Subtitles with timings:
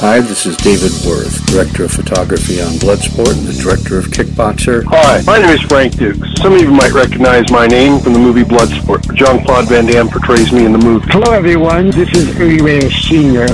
[0.00, 4.82] Hi, this is David Worth, Director of Photography on Bloodsport and the Director of Kickboxer.
[4.88, 6.16] Hi, my name is Frank Dux.
[6.40, 9.14] Some of you might recognize my name from the movie Bloodsport.
[9.14, 11.06] Jean-Claude Van Damme portrays me in the movie.
[11.10, 11.90] Hello, everyone.
[11.90, 13.46] This is Ernie Reyes Sr.,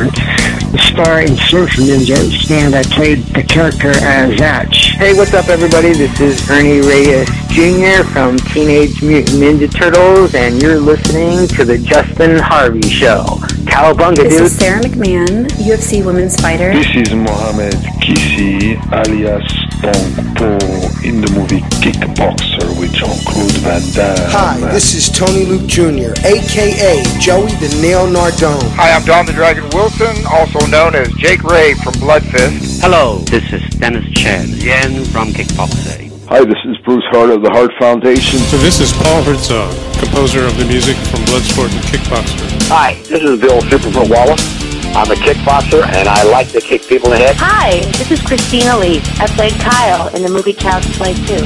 [0.70, 2.16] the star in Surf Ninja,
[2.50, 4.94] and I played the character as Zatch.
[4.96, 5.92] Hey, what's up, everybody?
[5.94, 8.04] This is Ernie Reyes Jr.
[8.12, 13.24] from Teenage Mutant Ninja Turtles, and you're listening to The Justin Harvey Show.
[13.66, 14.42] Cowabunga, This dude.
[14.44, 16.72] is Sarah McMann, UFC women's fighter.
[16.72, 19.46] This is Mohamed Qissi, alias
[19.80, 20.56] Tong Po,
[21.04, 24.30] in the movie Kickboxer with Jean-Claude Van Damme.
[24.30, 28.62] Hi, this is Tony Luke Jr., aka Joey the Nail Nardone.
[28.76, 32.80] Hi, I'm Don the Dragon Wilson, also known as Jake Ray from Bloodfist.
[32.80, 36.12] Hello, this is Dennis Chen, Yen from Kickboxer.
[36.28, 38.40] Hi, this is Bruce Hart of the Hart Foundation.
[38.50, 42.68] So this is Paul Herzog, composer of the music from Bloodsport and Kickboxer.
[42.68, 44.55] Hi, this is Bill Superfoot Wallace.
[44.96, 47.36] I'm a kickboxer and I like to kick people in the head.
[47.36, 49.04] Hi, this is Christine Elise.
[49.20, 51.36] I played Kyle in the movie Child's Play 2.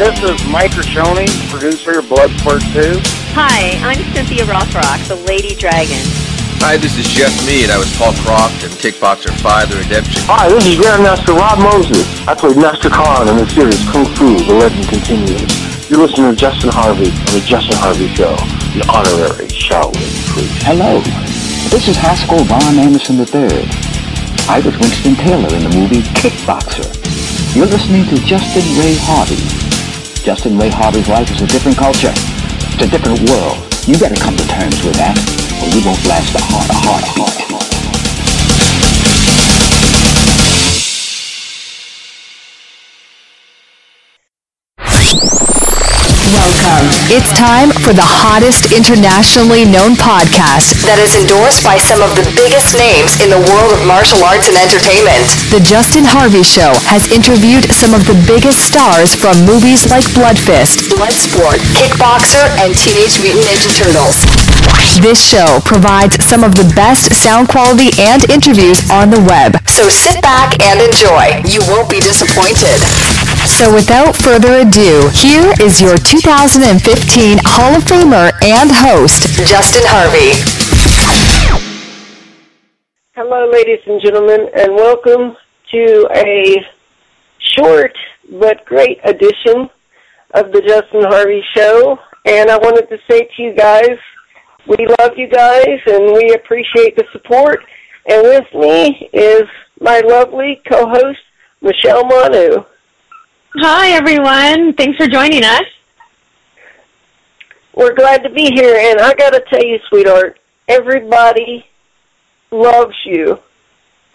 [0.00, 2.96] This is Mike Riccioni, producer of Bloodsport 2.
[3.36, 6.00] Hi, I'm Cynthia Rothrock, the Lady Dragon.
[6.64, 7.68] Hi, this is Jeff Mead.
[7.68, 10.24] I was Paul Croft in Kickboxer 5 The Redemption.
[10.32, 12.00] Hi, this is Grandmaster Rob Moses.
[12.24, 15.44] I played Master Kwan in the series Kung Fu, The Legend Continues.
[15.92, 18.32] You're listening to Justin Harvey on The Justin Harvey Show,
[18.72, 20.64] the honorary Shaolin priest.
[20.64, 21.04] Hello,
[21.76, 23.68] this is Haskell Von Anderson III.
[24.48, 26.88] I was Winston Taylor in the movie Kickboxer.
[27.54, 29.36] You're listening to Justin Ray Harvey.
[30.24, 32.14] Justin Ray Harvey's life is a different culture.
[32.16, 33.58] It's a different world.
[33.86, 35.20] You better come to terms with that,
[35.60, 37.36] or you won't last a heart, a heart, a heart.
[44.80, 45.45] Welcome.
[47.06, 52.26] It's time for the hottest internationally known podcast that is endorsed by some of the
[52.34, 55.22] biggest names in the world of martial arts and entertainment.
[55.54, 60.90] The Justin Harvey Show has interviewed some of the biggest stars from movies like Bloodfist,
[60.98, 64.18] Bloodsport, Kickboxer, and Teenage Mutant Ninja Turtles.
[64.98, 69.54] This show provides some of the best sound quality and interviews on the web.
[69.70, 71.38] So sit back and enjoy.
[71.46, 72.82] You won't be disappointed.
[73.46, 80.34] So without further ado, here is your 2015 Hall of Famer and host, Justin Harvey.
[83.14, 85.36] Hello, ladies and gentlemen, and welcome
[85.70, 86.66] to a
[87.38, 87.96] short
[88.32, 89.70] but great edition
[90.34, 91.98] of the Justin Harvey Show.
[92.26, 93.96] And I wanted to say to you guys,
[94.66, 97.64] we love you guys and we appreciate the support.
[98.06, 99.44] And with me is
[99.80, 101.20] my lovely co-host,
[101.62, 102.64] Michelle Manu.
[103.58, 104.74] Hi, everyone.
[104.74, 105.64] Thanks for joining us.
[107.74, 111.66] We're glad to be here, and I got to tell you, sweetheart, everybody
[112.50, 113.38] loves you.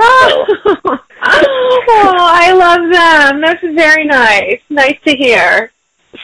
[0.03, 3.41] Oh, oh, I love them.
[3.41, 4.59] That's very nice.
[4.69, 5.71] Nice to hear.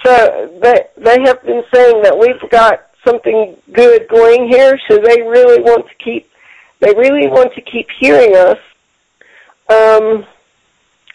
[0.04, 5.22] So they they have been saying that we've got something good going here, so they
[5.22, 6.28] really want to keep
[6.80, 8.58] they really want to keep hearing us.
[9.70, 10.26] Um,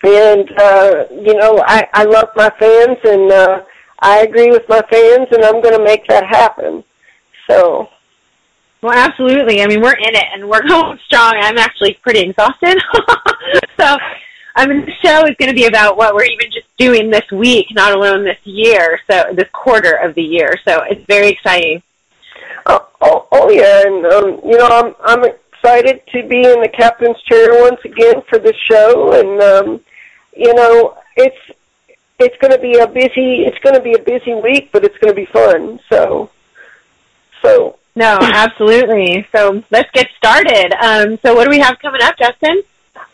[0.03, 3.63] and uh, you know, I I love my fans, and uh,
[4.01, 6.85] I agree with my fans, and I'm going to make that happen.
[7.49, 7.89] So.
[8.83, 9.63] Well, absolutely.
[9.63, 11.35] I mean, we're in it, and we're going strong.
[11.37, 12.77] I'm actually pretty exhausted.
[13.79, 13.97] so,
[14.57, 17.31] I mean, the show is going to be about what we're even just doing this
[17.31, 20.55] week, not alone this year, so this quarter of the year.
[20.67, 21.81] So it's very exciting.
[22.67, 26.69] Oh, oh, oh yeah, and um, you know, I'm I'm excited to be in the
[26.69, 29.81] captain's chair once again for the show, and um,
[30.37, 31.37] you know, it's
[32.19, 34.97] it's going to be a busy it's going to be a busy week, but it's
[34.99, 35.81] going to be fun.
[35.89, 36.31] So,
[37.43, 39.27] so no, absolutely.
[39.35, 40.73] So let's get started.
[40.81, 42.63] Um, so what do we have coming up, Justin?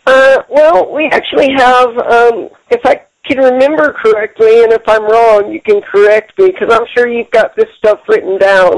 [0.06, 5.53] Uh, well, we actually have, um, if I can remember correctly, and if I'm wrong,
[5.53, 8.75] you can correct me because I'm sure you've got this stuff written down.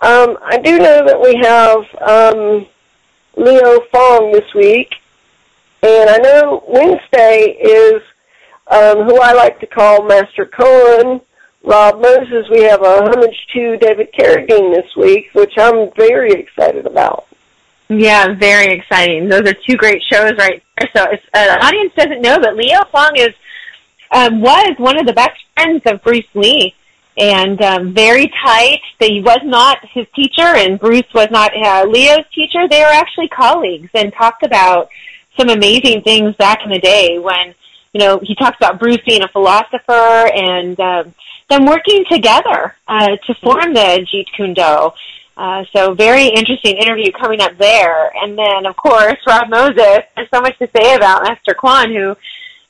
[0.00, 2.66] Um, I do know that we have um,
[3.36, 4.94] Leo Fong this week,
[5.84, 8.02] and I know Wednesday is
[8.68, 11.20] um, who I like to call Master Kwan.
[11.62, 16.86] Rob Moses, we have a homage to David Carradine this week, which I'm very excited
[16.86, 17.26] about.
[17.88, 19.28] Yeah, very exciting.
[19.28, 20.90] Those are two great shows right there.
[20.94, 23.34] So if uh, audience doesn't know, but Leo Fong is
[24.10, 26.74] um, was one of the best friends of Bruce Lee,
[27.16, 28.80] and um, very tight.
[28.98, 32.68] He was not his teacher, and Bruce was not uh, Leo's teacher.
[32.68, 34.88] They were actually colleagues, and talked about
[35.38, 37.54] some amazing things back in the day when
[37.92, 39.92] you know he talks about Bruce being a philosopher
[40.34, 40.78] and.
[40.80, 41.14] Um,
[41.50, 44.90] them working together uh, to form the Jeet Kune Do.
[45.36, 48.10] Uh, so very interesting interview coming up there.
[48.16, 50.04] And then, of course, Rob Moses.
[50.16, 52.16] There's so much to say about Master Kwan, who,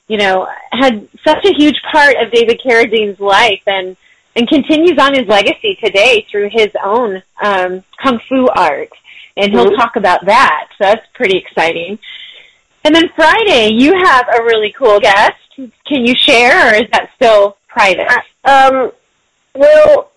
[0.09, 3.97] you know, had such a huge part of David Carradine's life and
[4.37, 8.91] and continues on his legacy today through his own um, kung fu art.
[9.37, 9.77] And he'll Mhm.
[9.77, 10.67] talk about that.
[10.79, 12.01] So that's pretty exciting.
[12.85, 15.33] And then Friday, you have a really cool guest.
[15.57, 18.07] Can you share, or is that still private?
[18.45, 18.93] Um,
[19.55, 20.13] well,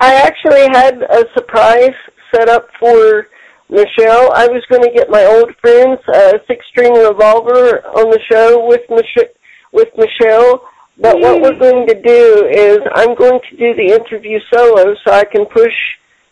[0.00, 1.94] I actually had a surprise
[2.34, 3.28] set up for
[3.70, 4.32] Michelle.
[4.32, 8.66] I was going to get my old friends, uh, Six String Revolver, on the show
[8.66, 9.30] with Mich-
[9.72, 10.68] with Michelle.
[10.98, 15.12] But what we're going to do is I'm going to do the interview solo, so
[15.12, 15.72] I can push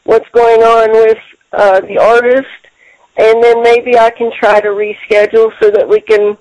[0.05, 1.19] what's going on with
[1.53, 2.68] uh, the artist,
[3.19, 6.39] and then maybe I can try to reschedule so that we can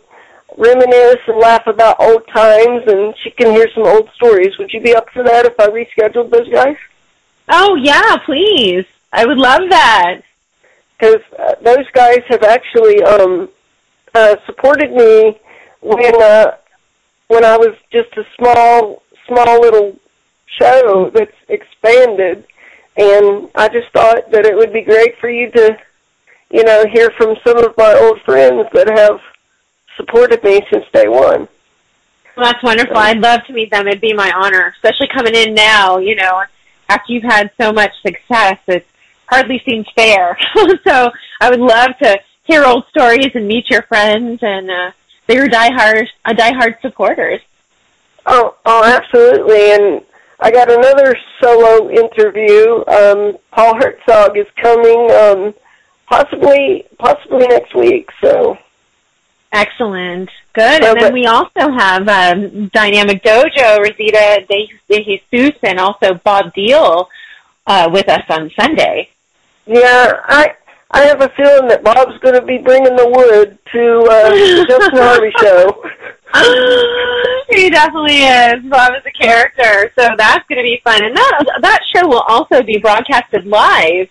[0.58, 4.58] reminisce and laugh about old times, and she can hear some old stories.
[4.58, 6.78] Would you be up for that if I rescheduled those guys?
[7.50, 8.86] Oh yeah, please.
[9.12, 10.22] I would love that.
[10.98, 13.50] Because uh, those guys have actually um,
[14.16, 15.40] uh, supported me
[15.82, 16.58] when uh,
[17.28, 19.96] when I was just a small small little
[20.60, 22.46] show that's expanded,
[22.98, 25.78] and I just thought that it would be great for you to,
[26.52, 29.20] you know, hear from some of my old friends that have
[29.96, 31.48] supported me since day one.
[32.36, 32.98] Well, that's wonderful.
[32.98, 33.88] I'd love to meet them.
[33.88, 35.98] It'd be my honor, especially coming in now.
[35.98, 36.44] You know,
[36.88, 38.86] after you've had so much success, it
[39.28, 40.38] hardly seems fair.
[40.88, 41.12] so
[41.42, 44.92] I would love to hear old stories and meet your friends, and uh,
[45.28, 47.42] they're diehard, uh, diehard supporters.
[48.26, 49.72] Oh, oh, absolutely.
[49.72, 50.02] And
[50.40, 52.84] I got another solo interview.
[52.88, 55.54] Um, Paul Herzog is coming, um,
[56.07, 58.09] possibly, possibly next week.
[58.21, 58.57] So
[59.51, 60.30] Excellent.
[60.54, 60.83] Good.
[60.83, 65.80] So, and then but- we also have um, Dynamic Dojo, Rosita De, De Jesus, and
[65.80, 67.09] also Bob Deal
[67.65, 69.09] uh, with us on Sunday.
[69.65, 70.54] yeah, I
[70.92, 74.65] I have a feeling that Bob's going to be bringing the wood to uh, the
[74.69, 75.83] Justin Harvey show.
[77.50, 78.63] he definitely is.
[78.69, 81.04] Bob is a character, so that's going to be fun.
[81.04, 84.09] And that that show will also be broadcasted live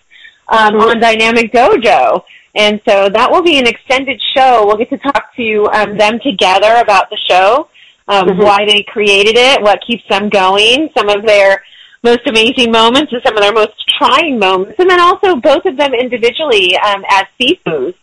[0.49, 2.23] um, on Dynamic Dojo,
[2.55, 4.65] and so that will be an extended show.
[4.65, 7.69] We'll get to talk to um, them together about the show,
[8.07, 8.43] um, Mhm.
[8.43, 11.63] why they created it, what keeps them going, some of their
[12.03, 15.75] most amazing moments, and some of their most trying moments, and then also both of
[15.77, 17.93] them individually um, as Sifus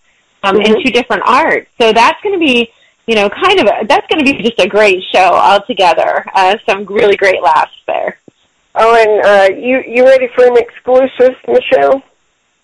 [0.43, 0.85] um, in Mhm.
[0.85, 1.71] two different arts.
[1.81, 2.71] So that's going to be
[3.07, 6.25] you know, kind of a, that's going to be just a great show altogether.
[6.35, 8.19] Uh, some really great laughs there.
[8.75, 12.03] Oh, and uh, you you ready for an exclusive, Michelle?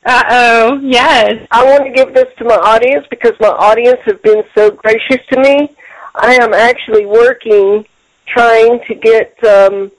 [0.04, 1.46] Uh oh, yes.
[1.50, 5.24] I want to give this to my audience because my audience have been so gracious
[5.30, 5.76] to me.
[6.14, 7.86] I am actually working,
[8.26, 9.92] trying to get um,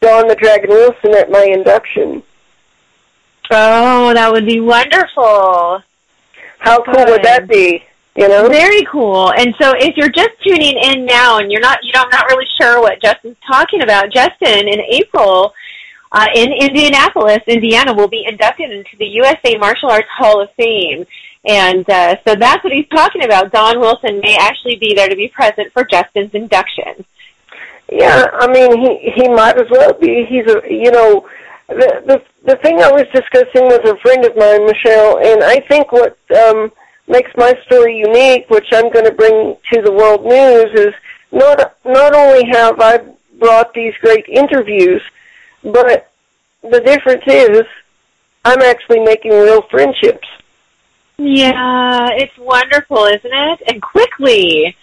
[0.00, 2.22] Don the Dragon Wilson at my induction.
[3.50, 5.82] Oh, that would be wonderful.
[6.58, 7.84] How cool would that be?
[8.16, 9.32] You know, Very cool.
[9.32, 12.26] And so, if you're just tuning in now and you're not, you know, I'm not
[12.30, 15.52] really sure what Justin's talking about, Justin in April
[16.12, 21.06] uh, in Indianapolis, Indiana, will be inducted into the USA Martial Arts Hall of Fame.
[21.44, 23.50] And uh, so that's what he's talking about.
[23.50, 27.04] Don Wilson may actually be there to be present for Justin's induction.
[27.90, 30.24] Yeah, I mean, he he might as well be.
[30.28, 31.28] He's a you know,
[31.68, 35.60] the the the thing I was discussing with a friend of mine, Michelle, and I
[35.68, 36.70] think what um
[37.08, 40.94] makes my story unique, which I'm going to bring to the world news, is
[41.32, 43.00] not not only have I
[43.38, 45.02] brought these great interviews,
[45.62, 46.10] but
[46.62, 47.62] the difference is
[48.44, 50.28] I'm actually making real friendships.
[51.18, 53.62] Yeah, it's wonderful, isn't it?
[53.66, 54.76] And quickly.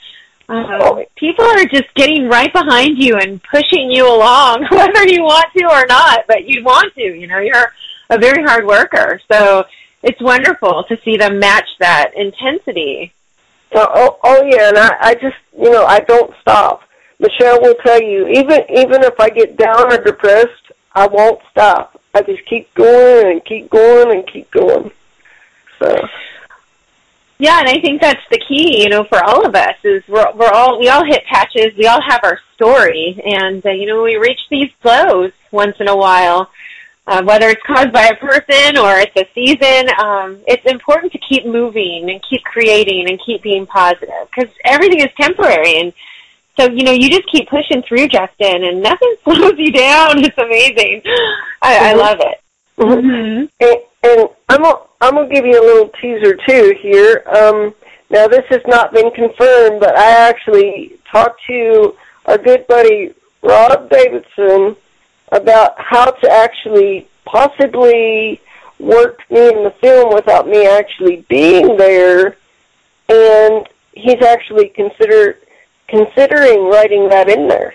[0.48, 5.46] Uh, people are just getting right behind you and pushing you along, whether you want
[5.56, 7.04] to or not, but you want to.
[7.04, 7.72] You know, you're
[8.10, 9.22] a very hard worker.
[9.32, 9.66] So
[10.02, 13.14] it's wonderful to see them match that intensity.
[13.74, 16.82] Oh, oh, oh yeah, and I, I just, you know, I don't stop.
[17.20, 20.69] Michelle will tell you, even even if I get down or depressed,
[21.00, 22.02] I won't stop.
[22.14, 24.92] I just keep going and keep going and keep going.
[25.80, 25.96] So,
[27.38, 30.30] Yeah, and I think that's the key, you know, for all of us is we're
[30.34, 34.04] we're all we all hit patches, we all have our story, and uh, you know
[34.04, 36.52] we reach these lows once in a while,
[37.08, 39.90] uh, whether it's caused by a person or it's a season.
[39.98, 45.00] Um, it's important to keep moving and keep creating and keep being positive because everything
[45.00, 45.94] is temporary, and
[46.60, 50.24] so you know you just keep pushing through, Justin, and nothing slows you down.
[50.24, 51.02] It's amazing.
[51.62, 51.98] I, I Mhm.
[51.98, 52.40] love it.
[52.80, 53.50] and,
[54.04, 57.24] and I'm gonna, I'm gonna give you a little teaser too here.
[57.28, 57.74] Um,
[58.10, 63.90] now this has not been confirmed, but I actually talked to our good buddy Rob
[63.90, 64.76] Davidson
[65.32, 68.42] about how to actually possibly
[68.80, 72.38] work me in the film without me actually being there,
[73.10, 75.38] and he's actually consider
[75.90, 77.74] considering writing that in there.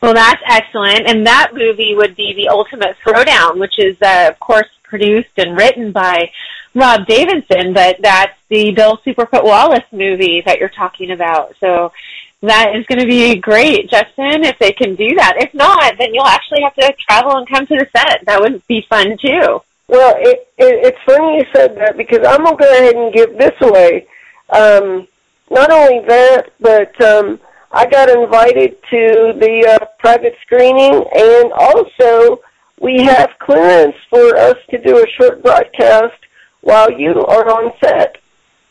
[0.00, 4.40] Well, that's excellent, and that movie would be the Ultimate Throwdown, which is, uh, of
[4.40, 6.30] course, produced and written by
[6.74, 11.54] Rob Davidson, but that's the Bill Superfoot Wallace movie that you're talking about.
[11.60, 11.92] So
[12.42, 15.34] that is going to be great, Justin, if they can do that.
[15.36, 18.24] If not, then you'll actually have to travel and come to the set.
[18.26, 19.62] That would be fun too.
[19.86, 23.38] Well, it, it, it's funny you said that because I'm gonna go ahead and give
[23.38, 24.06] this away.
[24.50, 25.06] Um,
[25.52, 27.38] not only that, but um,
[27.70, 32.40] I got invited to the uh, private screening, and also
[32.80, 36.18] we have clearance for us to do a short broadcast
[36.62, 38.16] while you are on set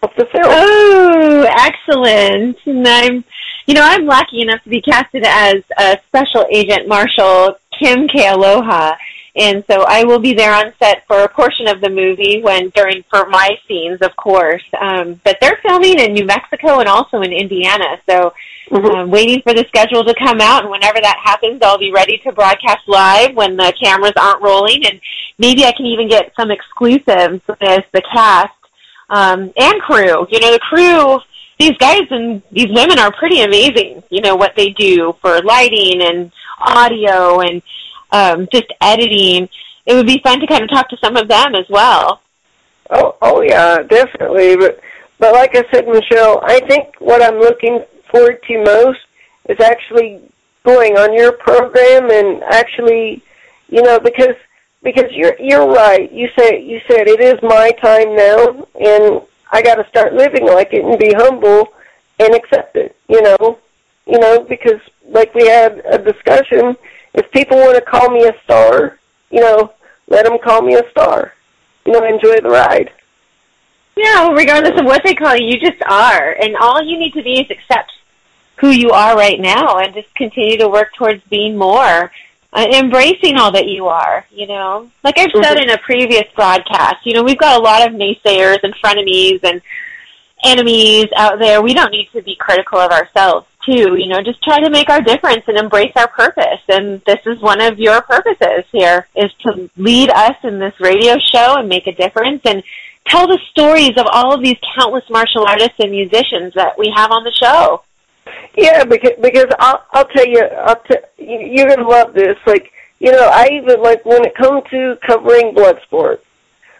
[0.03, 0.45] of the film.
[0.47, 2.57] Oh, excellent!
[2.65, 3.23] And I'm,
[3.67, 8.95] you know, I'm lucky enough to be casted as a Special Agent Marshal Kim Kealoha
[9.35, 12.69] and so I will be there on set for a portion of the movie when
[12.69, 14.63] during for my scenes, of course.
[14.79, 18.33] Um, but they're filming in New Mexico and also in Indiana, so
[18.69, 18.85] mm-hmm.
[18.85, 20.63] um, waiting for the schedule to come out.
[20.63, 24.85] And whenever that happens, I'll be ready to broadcast live when the cameras aren't rolling,
[24.85, 25.00] and
[25.38, 28.53] maybe I can even get some exclusives with the cast
[29.09, 30.27] um, and crew.
[30.29, 31.19] You know, the crew
[31.61, 34.01] these guys and these women are pretty amazing.
[34.09, 37.61] You know what they do for lighting and audio and
[38.12, 39.50] um, just editing,
[39.86, 42.22] it would be fun to kind of talk to some of them as well.
[42.89, 44.58] Oh, oh yeah, definitely.
[44.58, 44.80] But,
[45.20, 49.00] but like I said, Michelle, I think what I'm looking forward to most
[49.50, 50.22] is actually
[50.63, 53.24] going on your program and actually,
[53.70, 54.36] you know, because
[54.84, 56.12] because you're you're right.
[56.12, 60.46] You say you said it is my time now, and I got to start living
[60.46, 61.74] like it and be humble
[62.20, 62.96] and accept it.
[63.08, 63.60] You know,
[64.06, 66.75] you know, because like we had a discussion
[67.13, 68.98] if people want to call me a star,
[69.30, 69.74] you know,
[70.08, 71.34] let them call me a star.
[71.86, 72.91] You know, enjoy the ride.
[73.96, 76.32] Yeah, well, regardless of what they call you, you just are.
[76.32, 77.91] And all you need to be is accept
[78.58, 82.12] who you are right now and just continue to work towards being more.
[82.53, 84.91] Uh, embracing all that you are, you know.
[85.06, 85.70] Like I've said mm-hmm.
[85.70, 89.62] in a previous broadcast, you know, we've got a lot of naysayers and frenemies and
[90.44, 91.62] enemies out there.
[91.62, 93.96] We don't need to be critical of ourselves too.
[93.96, 96.62] You know, just try to make our difference and embrace our purpose.
[96.70, 101.18] And this is one of your purposes here is to lead us in this radio
[101.34, 102.63] show and make a difference and
[103.06, 107.12] tell the stories of all of these countless martial artists and musicians that we have
[107.12, 107.84] on the show.
[108.56, 112.38] Yeah, because because I'll I'll tell you I'll t- you're gonna love this.
[112.46, 116.20] Like you know, I even like when it comes to covering Bloodsports.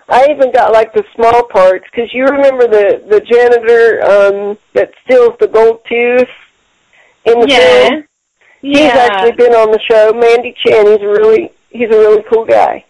[0.08, 4.92] I even got like the small parts because you remember the the janitor um that
[5.06, 6.28] steals the gold tooth
[7.26, 7.90] in the yeah.
[7.90, 8.04] film.
[8.62, 8.80] Yeah.
[8.80, 10.14] He's actually been on the show.
[10.14, 10.86] Mandy Chan.
[10.86, 12.86] He's a really he's a really cool guy.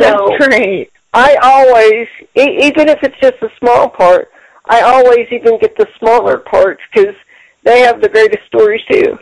[0.00, 0.90] So That's great.
[1.14, 4.30] I always, e- even if it's just a small part,
[4.66, 7.14] I always even get the smaller parts because
[7.62, 9.18] they have the greatest stories too.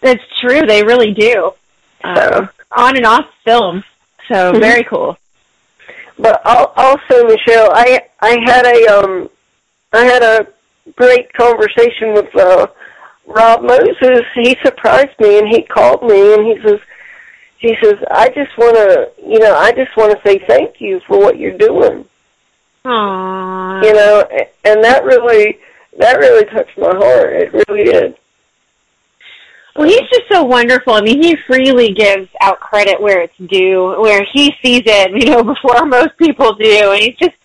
[0.00, 0.62] That's true.
[0.66, 1.52] They really do.
[2.04, 2.46] Uh,
[2.76, 3.82] on and off film.
[4.28, 4.60] So Mm-hmm.
[4.60, 5.18] very cool.
[6.18, 9.28] But al- also, Michelle, I I had a um
[9.92, 10.46] I had a
[10.96, 12.66] great conversation with uh,
[13.26, 14.22] Rob Moses.
[14.34, 16.80] He surprised me and he called me and he says
[17.58, 21.00] he says I just want to you know I just want to say thank you
[21.06, 22.04] for what you're doing.
[22.84, 23.84] Aww.
[23.84, 24.28] You know,
[24.64, 25.58] and that really
[25.98, 27.32] that really touched my heart.
[27.34, 28.16] It really did.
[29.74, 30.92] Well, he's just so wonderful.
[30.92, 35.30] I mean, he freely gives out credit where it's due, where he sees it, you
[35.30, 37.36] know, before most people do, and he's just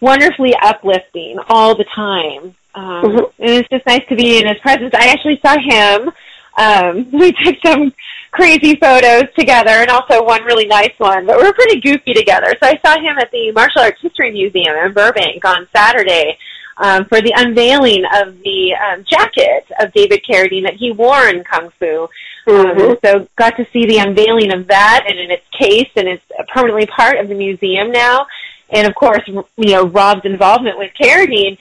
[0.00, 2.56] wonderfully uplifting all the time.
[2.74, 3.32] Um, Mhm.
[3.38, 4.94] And it's just nice to be in his presence.
[4.94, 6.12] I actually saw him.
[6.56, 7.92] Um, we took some
[8.32, 11.26] crazy photos together, and also one really nice one.
[11.26, 12.54] But we're pretty goofy together.
[12.62, 16.38] So I saw him at the Martial Arts History Museum in Burbank on Saturday
[16.76, 21.42] um, for the unveiling of the um, jacket of David Carradine that he wore in
[21.44, 22.08] Kung Fu.
[22.46, 22.98] Um, Mhm.
[23.04, 26.24] so got to see the unveiling of that and in its case, and it's
[26.54, 28.26] permanently part of the museum now.
[28.70, 31.58] And of course, you know Rob's involvement with Carradine.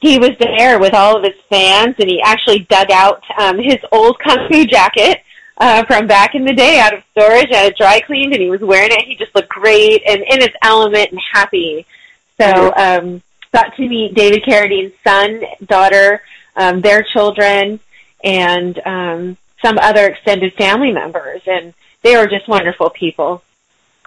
[0.00, 3.78] He was there with all of his fans, and he actually dug out um, his
[3.92, 5.22] old Kung Fu jacket
[5.58, 8.60] uh, from back in the day out of storage, uh, dry cleaned, and he was
[8.60, 9.06] wearing it.
[9.06, 11.86] He just looked great and in his element and happy.
[12.38, 13.22] So um,
[13.52, 16.20] got to meet David Carradine's son, daughter,
[16.56, 17.80] um, their children,
[18.22, 21.72] and um, some other extended family members, and
[22.02, 23.42] they were just wonderful people.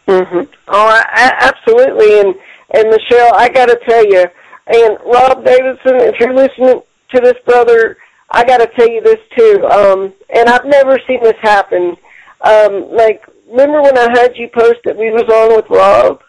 [0.05, 2.19] hmm Oh, I, I, absolutely.
[2.19, 2.35] And
[2.71, 4.25] and Michelle, I got to tell you,
[4.69, 6.81] and Rob Davidson, if you're listening
[7.13, 7.97] to this, brother,
[8.31, 9.65] I got to tell you this too.
[9.65, 11.97] Um, and I've never seen this happen.
[12.41, 16.21] Um, like, remember when I had you post that we was on with Rob?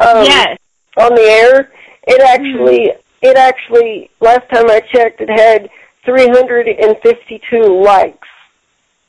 [0.00, 0.58] um, yes.
[0.96, 1.72] on the air.
[2.06, 2.92] It actually,
[3.22, 5.68] it actually, last time I checked, it had
[6.04, 8.28] 352 likes.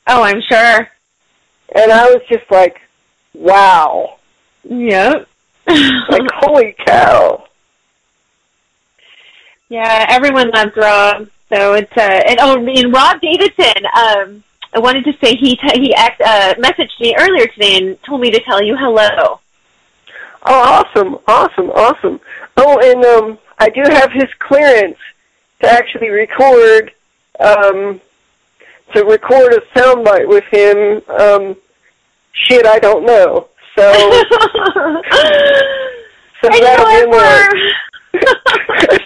[0.06, 0.88] Oh, I'm sure.
[1.74, 2.80] And I was just like,
[3.32, 4.18] wow.
[4.64, 5.28] Yep.
[5.68, 7.46] like, holy cow.
[9.70, 11.28] Yeah, everyone loves Rob.
[11.48, 13.86] So it's uh, and oh, and Rob Davidson.
[13.96, 18.02] Um, I wanted to say he t- he act, uh, messaged me earlier today and
[18.02, 19.40] told me to tell you hello.
[20.44, 22.20] Oh, awesome, awesome, awesome.
[22.56, 24.98] Oh, and um, I do have his clearance
[25.60, 26.92] to actually record,
[27.38, 28.00] um,
[28.94, 31.02] to record a soundbite with him.
[31.08, 31.56] Um,
[32.32, 33.48] shit, I don't know.
[33.76, 33.92] So,
[36.42, 37.52] so that'll be what,
[38.12, 39.00] there.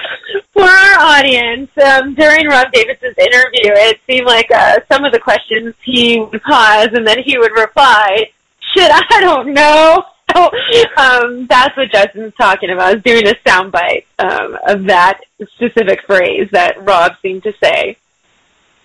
[0.53, 5.19] For our audience, um, during Rob Davidson's interview, it seemed like uh, some of the
[5.19, 8.31] questions he would pause and then he would reply,
[8.75, 10.05] "Shit, I don't know."
[10.35, 10.51] So,
[10.97, 12.97] um, that's what Justin's talking about.
[12.97, 15.21] Is doing a soundbite um, of that
[15.55, 17.97] specific phrase that Rob seemed to say.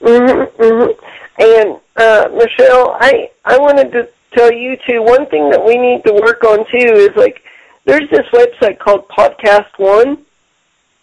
[0.01, 0.95] Mhm, mhm.
[1.39, 5.01] And uh, Michelle, I I wanted to tell you too.
[5.01, 7.41] One thing that we need to work on too is like
[7.85, 10.25] there's this website called Podcast One,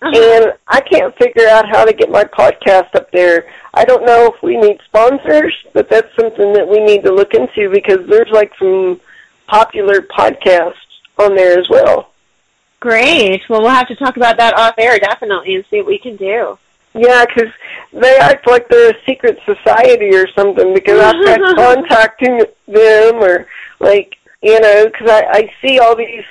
[0.02, 0.12] Uh-huh.
[0.44, 3.46] and I can't figure out how to get my podcast up there.
[3.72, 7.32] I don't know if we need sponsors, but that's something that we need to look
[7.32, 9.00] into because there's like some
[9.46, 10.74] popular podcasts
[11.18, 12.10] on there as well.
[12.80, 13.42] Great.
[13.48, 16.16] Well, we'll have to talk about that off air definitely and see what we can
[16.16, 16.58] do.
[16.92, 17.50] Yeah, 'cause
[17.92, 20.74] they act like they're a secret society or something.
[20.74, 23.46] Because I've tried contacting them, or
[23.80, 26.24] like you know, 'cause I I see all these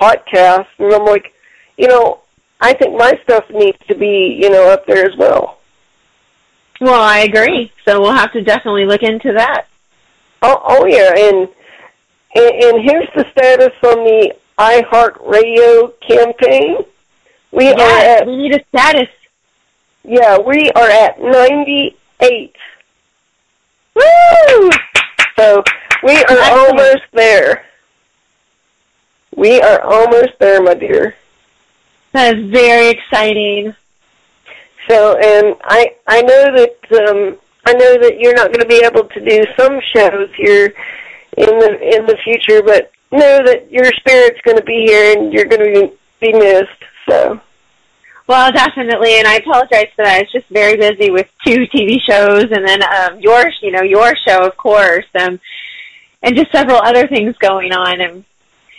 [0.00, 1.32] podcasts, and I'm like,
[1.76, 2.20] you know,
[2.60, 5.58] I think my stuff needs to be you know up there as well.
[6.80, 7.72] Well, I agree.
[7.84, 9.66] So we'll have to definitely look into that.
[10.42, 11.48] Oh, oh yeah, and,
[12.34, 16.84] and and here's the status on the iHeartRadio campaign.
[17.50, 19.08] We Yes, are at we need a status.
[20.04, 22.54] yeah, we are at ninety eight.
[23.94, 24.70] Woo!
[25.36, 25.62] So
[26.04, 26.52] we are Excellent.
[26.52, 27.64] almost there.
[29.36, 31.14] We are almost there, my dear.
[32.18, 33.76] That is very exciting.
[34.88, 38.82] So, and I I know that um, I know that you're not going to be
[38.84, 40.74] able to do some shows here
[41.36, 45.32] in the in the future, but know that your spirit's going to be here and
[45.32, 46.82] you're going to be missed.
[47.08, 47.40] So,
[48.26, 50.16] Well, definitely, and I apologize for that.
[50.16, 53.82] I was just very busy with two TV shows, and then um, your, you know,
[53.82, 55.38] your show, of course, um,
[56.24, 58.00] and just several other things going on.
[58.00, 58.24] And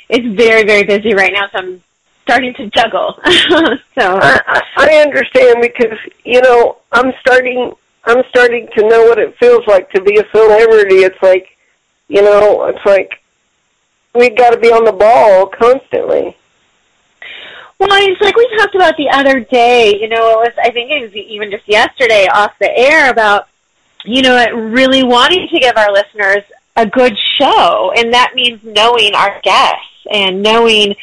[0.10, 1.84] it's very, very busy right now, so I'm
[2.30, 3.20] starting to juggle.
[3.26, 7.74] so I, I understand because you know I'm starting
[8.06, 10.98] I'm starting to know what it feels like to be a celebrity.
[10.98, 11.58] It's like
[12.08, 13.22] you know it's like
[14.14, 16.36] we got to be on the ball constantly.
[17.80, 19.98] Well, it's like we talked about the other day.
[20.00, 23.48] You know, it was I think it was even just yesterday off the air about
[24.06, 26.44] you know really wanting to give our listeners
[26.76, 30.96] a good show, and that means knowing our guests and knowing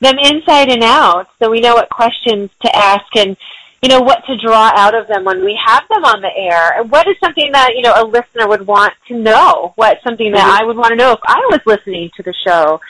[0.00, 3.36] them inside and out, so we know what questions to ask and
[3.82, 6.78] you know what to draw out of them when we have them on the air.
[6.78, 9.72] And what is something that you know a listener would want to know?
[9.76, 10.60] What's something that Mhm.
[10.60, 12.80] I would want to know if I was listening to the show?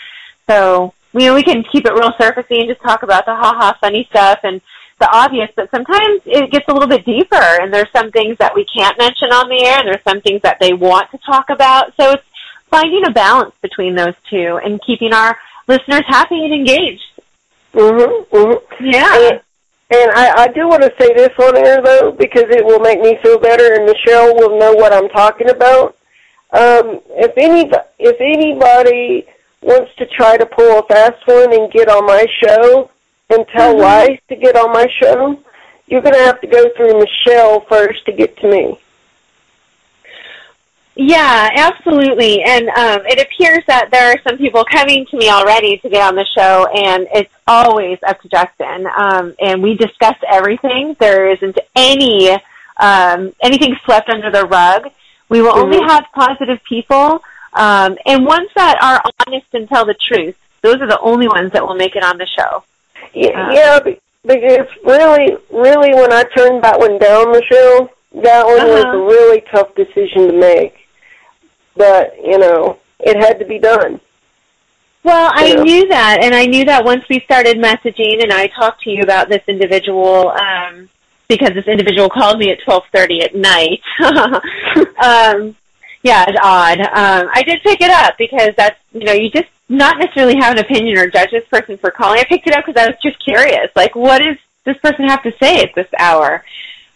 [0.48, 3.54] So you know we can keep it real surfacey and just talk about the ha
[3.56, 4.60] ha funny stuff and
[4.98, 8.54] the obvious, but sometimes it gets a little bit deeper and there's some things that
[8.54, 11.48] we can't mention on the air and there's some things that they want to talk
[11.48, 11.94] about.
[11.98, 12.24] So it's
[12.70, 17.02] finding a balance between those two and keeping our listeners happy and engaged.
[17.74, 18.26] Mhm.
[18.26, 18.62] Mhm.
[18.80, 19.14] Yeah.
[19.30, 19.40] And,
[19.92, 23.00] and I, I do want to say this on air though, because it will make
[23.00, 25.96] me feel better, and Michelle will know what I'm talking about.
[26.52, 29.26] Um, if any if anybody
[29.62, 32.90] wants to try to pull a fast one and get on my show
[33.28, 33.80] and tell Mhm.
[33.80, 35.38] lies to get on my show,
[35.86, 38.78] you're going to have to go through Michelle first to get to me.
[41.02, 42.42] Yeah, absolutely.
[42.42, 46.06] And um, it appears that there are some people coming to me already to get
[46.06, 48.86] on the show, and it's always up to Justin.
[48.94, 50.96] Um, and we discuss everything.
[51.00, 52.30] There isn't any
[52.76, 54.90] um, anything swept under the rug.
[55.30, 55.88] We will only Mhm.
[55.88, 57.22] have positive people,
[57.54, 60.36] um, and ones that are honest and tell the truth.
[60.60, 62.62] Those are the only ones that will make it on the show.
[63.14, 63.78] Yeah, Uh, yeah,
[64.26, 68.98] because really, really, when I turned that one down, Michelle, that one was Uh-huh.
[68.98, 70.76] a really tough decision to make.
[71.76, 74.00] But you know, it had to be done.
[75.02, 75.62] Well, I Yeah.
[75.62, 79.02] knew that, and I knew that once we started messaging, and I talked to you
[79.02, 80.90] about this individual um,
[81.28, 83.80] because this individual called me at twelve thirty at night.
[84.00, 85.56] um,
[86.02, 86.80] yeah, it's odd.
[86.80, 90.52] Um, I did pick it up because that's you know you just not necessarily have
[90.52, 92.18] an opinion or judge this person for calling.
[92.18, 93.70] I picked it up because I was just curious.
[93.76, 96.44] Like, what does this person have to say at this hour?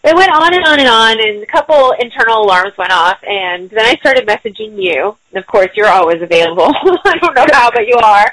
[0.05, 3.69] It went on and on and on, and a couple internal alarms went off, and
[3.71, 5.17] then I started messaging you.
[5.31, 6.67] And of course, you're always available.
[7.05, 8.31] I don't know how, but you are.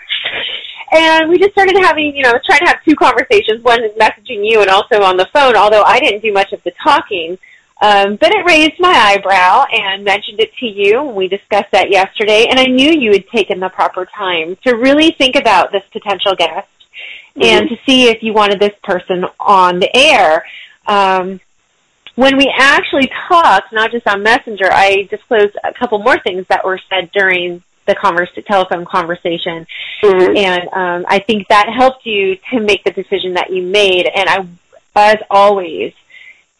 [0.92, 4.60] And we just started having, you know, trying to have two conversations, one messaging you
[4.60, 7.38] and also on the phone, although I didn't do much of the talking.
[7.80, 11.02] Um, but it raised my eyebrow and mentioned it to you.
[11.02, 15.12] We discussed that yesterday, and I knew you had taken the proper time to really
[15.12, 16.68] think about this potential guest
[17.34, 17.42] mm-hmm.
[17.42, 20.44] and to see if you wanted this person on the air.
[20.86, 21.40] Um,
[22.14, 26.64] when we actually talked, not just on Messenger, I disclosed a couple more things that
[26.64, 29.66] were said during the converse, telephone conversation,
[30.02, 30.36] mm-hmm.
[30.36, 34.06] and um, I think that helped you to make the decision that you made.
[34.06, 34.46] And I,
[34.94, 35.92] as always,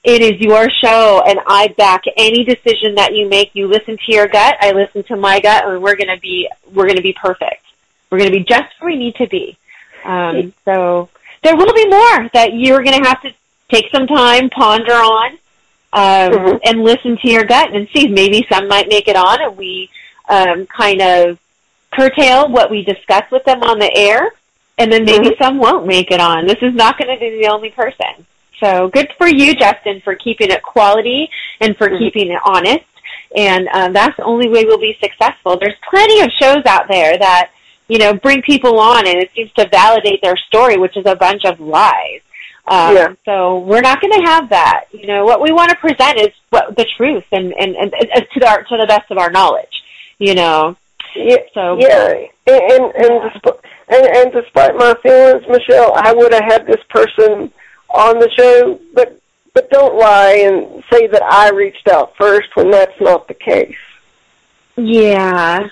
[0.03, 3.55] it is your show, and I back any decision that you make.
[3.55, 6.49] You listen to your gut, I listen to my gut, and we're going to be
[6.73, 7.63] we're going to be perfect.
[8.11, 9.57] We're going to be just where we need to be.
[10.05, 11.09] Um, so
[11.43, 13.33] there will be more that you're going to have to
[13.69, 15.39] take some time, ponder on,
[15.93, 16.57] um, mm-hmm.
[16.65, 18.09] and listen to your gut and see.
[18.09, 19.91] Maybe some might make it on, and we
[20.29, 21.39] um, kind of
[21.93, 24.33] curtail what we discuss with them on the air,
[24.79, 25.43] and then maybe mm-hmm.
[25.43, 26.47] some won't make it on.
[26.47, 28.27] This is not going to be the only person.
[28.63, 31.29] So good for you, Justin, for keeping it quality
[31.61, 31.99] and for mm-hmm.
[31.99, 32.85] keeping it honest.
[33.37, 35.57] And um, that's the only way we'll be successful.
[35.59, 37.51] There's plenty of shows out there that
[37.89, 41.17] you know bring people on, and it seems to validate their story, which is a
[41.17, 42.21] bunch of lies.
[42.67, 43.15] Um, yeah.
[43.25, 44.85] So we're not going to have that.
[44.93, 48.27] You know, what we want to present is what the truth and, and, and, and
[48.35, 49.83] to, our, to the best of our knowledge.
[50.19, 50.77] You know.
[51.17, 51.37] Yeah.
[51.53, 52.15] So yeah,
[52.47, 56.83] and and and, despite, and, and despite my feelings, Michelle, I would have had this
[56.89, 57.53] person
[57.91, 59.21] on the show, but
[59.53, 63.77] but don't lie and say that I reached out first when that's not the case.
[64.77, 65.69] Yeah.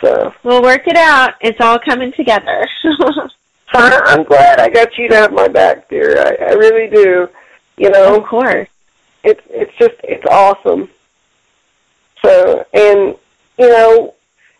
[0.00, 1.34] So we'll work it out.
[1.40, 2.66] It's all coming together.
[3.74, 6.18] I'm glad I got you to have my back, dear.
[6.18, 7.28] I, I really do.
[7.76, 8.68] You know, of course.
[9.24, 10.88] It's it's just it's awesome.
[12.24, 13.16] So and
[13.58, 14.14] you know,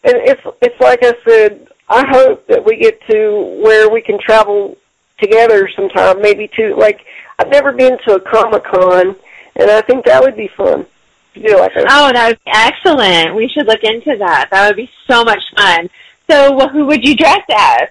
[0.05, 1.69] and it's it's like I said.
[1.91, 4.77] I hope that we get to where we can travel
[5.19, 7.01] together sometime, maybe to like
[7.39, 9.17] I've never been to a Comic Con,
[9.57, 10.87] and I think that would be fun.
[11.35, 13.35] Like oh, that would be excellent.
[13.37, 14.49] We should look into that.
[14.51, 15.89] That would be so much fun.
[16.29, 17.89] So, who would you dress as?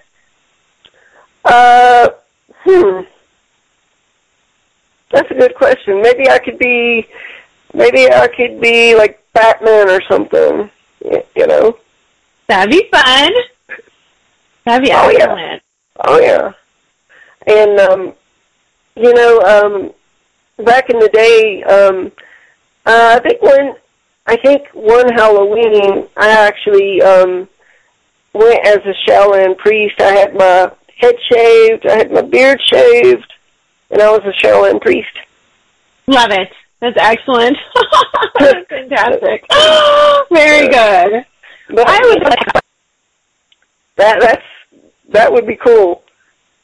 [1.48, 2.08] Uh,
[2.64, 3.00] hmm.
[5.10, 6.02] That's a good question.
[6.02, 7.08] Maybe I could be,
[7.72, 10.70] maybe I could be like Batman or something.
[11.00, 11.78] You know.
[12.48, 13.32] That'd be fun.
[14.64, 15.38] That'd be oh, excellent.
[15.40, 15.58] Yeah.
[16.04, 16.52] Oh yeah.
[17.46, 18.12] And um,
[18.96, 22.12] you know, um, back in the day, um,
[22.84, 23.74] uh, I think one,
[24.26, 27.48] I think one Halloween, I actually um,
[28.32, 30.00] went as a Shaolin priest.
[30.00, 33.32] I had my head shaved, I had my beard shaved,
[33.90, 35.16] and I was a Shaolin priest.
[36.06, 36.52] Love it.
[36.80, 37.56] That's excellent.
[38.38, 39.44] Fantastic.
[40.30, 41.24] Very good.
[41.70, 42.62] But I would
[43.96, 44.44] that that's
[45.10, 46.02] that would be cool.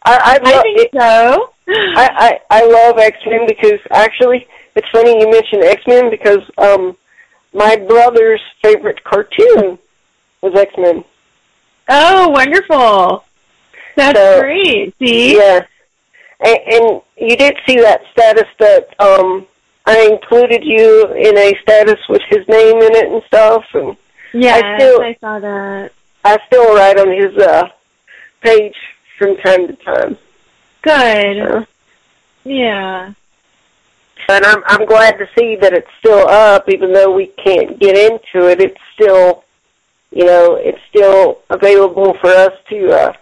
[0.04, 1.52] I, I, I think it, so.
[1.68, 6.40] I, I I love X Men because actually it's funny you mentioned X Men because
[6.58, 6.96] um
[7.52, 9.78] my brother's favorite cartoon
[10.40, 11.04] was X Men.
[11.88, 13.24] Oh, wonderful!
[13.96, 14.94] That's so, great.
[14.98, 15.66] See, yeah,
[16.40, 19.46] and, and you did see that status that um
[19.86, 23.96] I included you in a status with his name in it and stuff, and
[24.32, 25.92] yeah, I, still, I saw that.
[26.24, 27.68] I still write on his uh
[28.40, 28.76] page
[29.18, 30.18] from time to time.
[30.82, 31.38] Good.
[31.38, 31.64] Uh,
[32.44, 33.12] yeah.
[34.28, 37.96] And I'm I'm glad to see that it's still up, even though we can't get
[37.96, 38.60] into it.
[38.60, 39.44] It's still,
[40.10, 43.12] you know, it's still available for us to uh,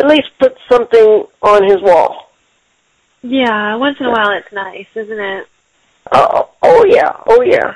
[0.00, 2.30] at least put something on his wall.
[3.22, 5.46] Yeah, once in a while it's nice, isn't it?
[6.12, 7.74] Oh, oh yeah, oh yeah.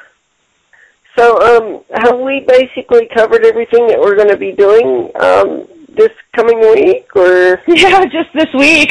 [1.16, 6.10] So, um, have we basically covered everything that we're going to be doing um, this
[6.34, 8.90] coming week or yeah just this week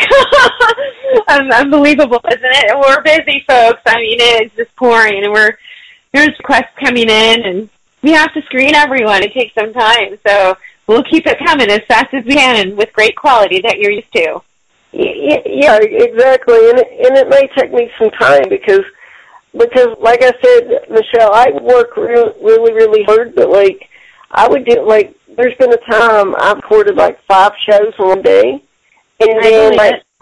[1.28, 5.58] unbelievable isn't it we're busy folks i mean it's just pouring and we're
[6.14, 7.70] there's requests coming in and
[8.02, 10.56] we have to screen everyone it takes some time so
[10.88, 13.92] we'll keep it coming as fast as we can and with great quality that you're
[13.92, 14.42] used to.
[14.92, 16.70] Yeah exactly.
[16.70, 18.84] And it, and it may take me some time because
[19.56, 23.88] because like i said michelle i work really really really hard but like
[24.32, 28.64] i would do like there's been a time I've recorded like five shows one day,
[29.20, 30.02] and then like,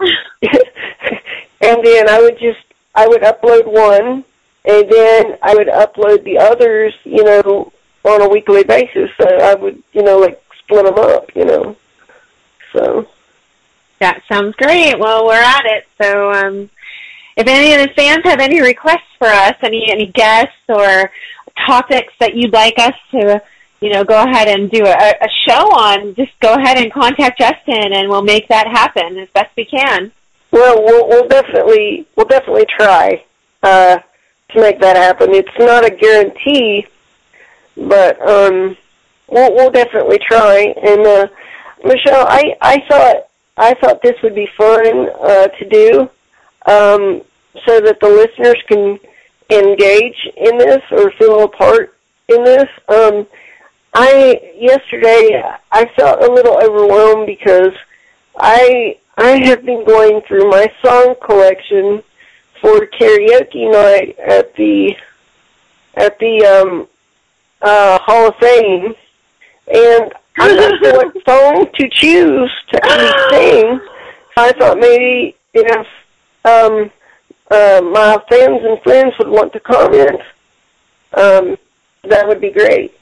[1.60, 4.24] and then I would just I would upload one,
[4.64, 7.72] and then I would upload the others, you know,
[8.04, 9.10] on a weekly basis.
[9.20, 10.41] So I would, you know, like
[10.72, 11.76] split them up, you know.
[12.72, 13.08] So
[14.00, 14.98] that sounds great.
[14.98, 15.86] Well, we're at it.
[16.00, 16.70] So, um,
[17.36, 21.10] if any of the fans have any requests for us, any any guests or
[21.66, 23.42] topics that you'd like us to,
[23.80, 27.38] you know, go ahead and do a, a show on, just go ahead and contact
[27.38, 30.12] Justin, and we'll make that happen as best we can.
[30.50, 33.24] Well, we'll, we'll definitely we'll definitely try
[33.62, 33.98] uh,
[34.50, 35.34] to make that happen.
[35.34, 36.86] It's not a guarantee,
[37.76, 38.76] but um,
[39.32, 40.74] we'll we'll definitely try.
[40.82, 41.26] And uh,
[41.84, 43.16] Michelle, I I thought
[43.56, 46.00] I thought this would be fun uh, to do,
[46.66, 47.22] um,
[47.66, 48.98] so that the listeners can
[49.50, 51.96] engage in this or feel a part
[52.28, 52.68] in this.
[52.88, 53.26] Um,
[53.94, 57.74] I yesterday I felt a little overwhelmed because
[58.36, 62.02] I I have been going through my song collection
[62.60, 64.96] for karaoke night at the
[65.94, 66.88] at the um
[67.60, 68.94] uh Hall of Fame
[69.72, 73.80] and I'm not sure what song to choose to actually sing.
[74.36, 75.86] I thought maybe if
[76.44, 76.90] um
[77.50, 80.20] uh, my fans and friends would want to comment,
[81.12, 81.58] um,
[82.04, 82.94] that would be great.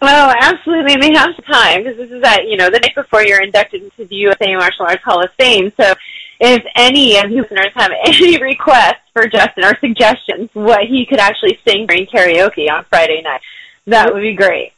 [0.00, 0.94] Oh, absolutely.
[0.94, 3.82] And they have time because this is at, you know, the night before you're inducted
[3.82, 5.70] into the USA Martial Arts Hall of Fame.
[5.78, 5.92] So
[6.40, 11.20] if any of you listeners have any requests for Justin or suggestions what he could
[11.20, 13.42] actually sing during karaoke on Friday night,
[13.86, 14.72] that would be great.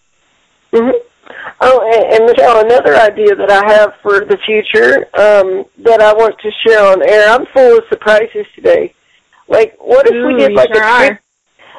[0.72, 0.98] Mm-hmm.
[1.60, 6.12] Oh, and, and Michelle, another idea that I have for the future um, that I
[6.12, 7.28] want to share on air.
[7.28, 8.94] I'm full of surprises today.
[9.48, 11.22] Like, what if Ooh, we did like sure a are.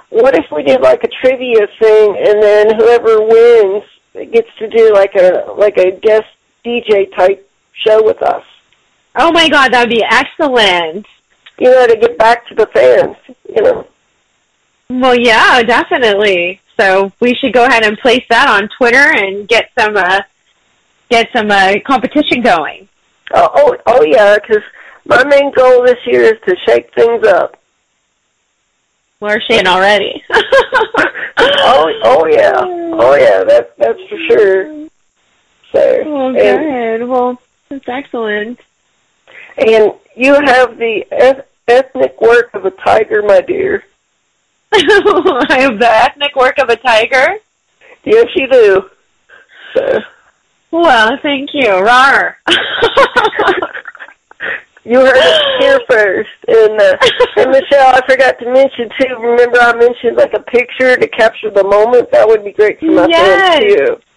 [0.10, 3.84] what if we did like a trivia thing, and then whoever wins
[4.32, 6.28] gets to do like a like a guest
[6.66, 8.46] DJ type show with us?
[9.16, 11.08] Oh my God, that would be excellent.
[11.60, 13.16] You know, to get back to the fans.
[13.48, 13.88] You know.
[14.89, 16.62] Well, yeah, definitely.
[16.80, 20.22] So we should go ahead and place that on Twitter and get some uh,
[21.10, 22.88] get some uh, competition going.
[23.34, 24.64] Oh, oh, oh yeah, because
[25.06, 27.58] my main goal this year is to shake things up.
[29.20, 30.22] We're shaking already.
[31.38, 34.88] oh, oh yeah, oh yeah, that that's for sure.
[35.72, 37.08] So, Oh, good.
[37.08, 38.60] Well, that's excellent.
[39.58, 43.84] and you have the eth- ethnic work of a tiger, my dear.
[45.50, 47.36] I have the ethnic work of a tiger.
[48.04, 48.90] Yes, you do.
[49.76, 50.00] So,
[50.72, 51.70] Well, thank you.
[51.70, 52.38] Rar.
[54.86, 56.30] you heard it here first.
[56.48, 56.98] And uh,
[57.38, 59.16] and Michelle, I forgot to mention too.
[59.20, 62.12] Remember, I mentioned like a picture to capture the moment.
[62.12, 63.60] That would be great for my Yes.
[63.60, 63.64] fans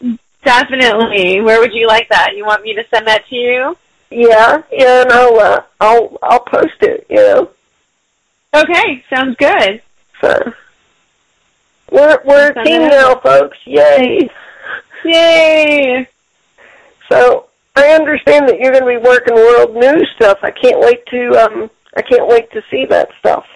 [0.03, 0.19] too.
[0.45, 1.41] Definitely.
[1.43, 2.37] Where would you like that?
[2.37, 3.77] You want me to send that to you?
[4.11, 7.07] Yeah, yeah, and I'll uh, I'll I'll post it.
[7.11, 7.51] You know.
[8.55, 9.83] Okay, sounds good.
[10.21, 10.53] So
[11.91, 13.59] we're we're a team now, folks.
[13.65, 14.29] Yay!
[15.05, 16.09] Yay!
[17.11, 20.39] So I understand that you're going to be working world news stuff.
[20.43, 23.47] I can't wait to um I can't wait to see that stuff.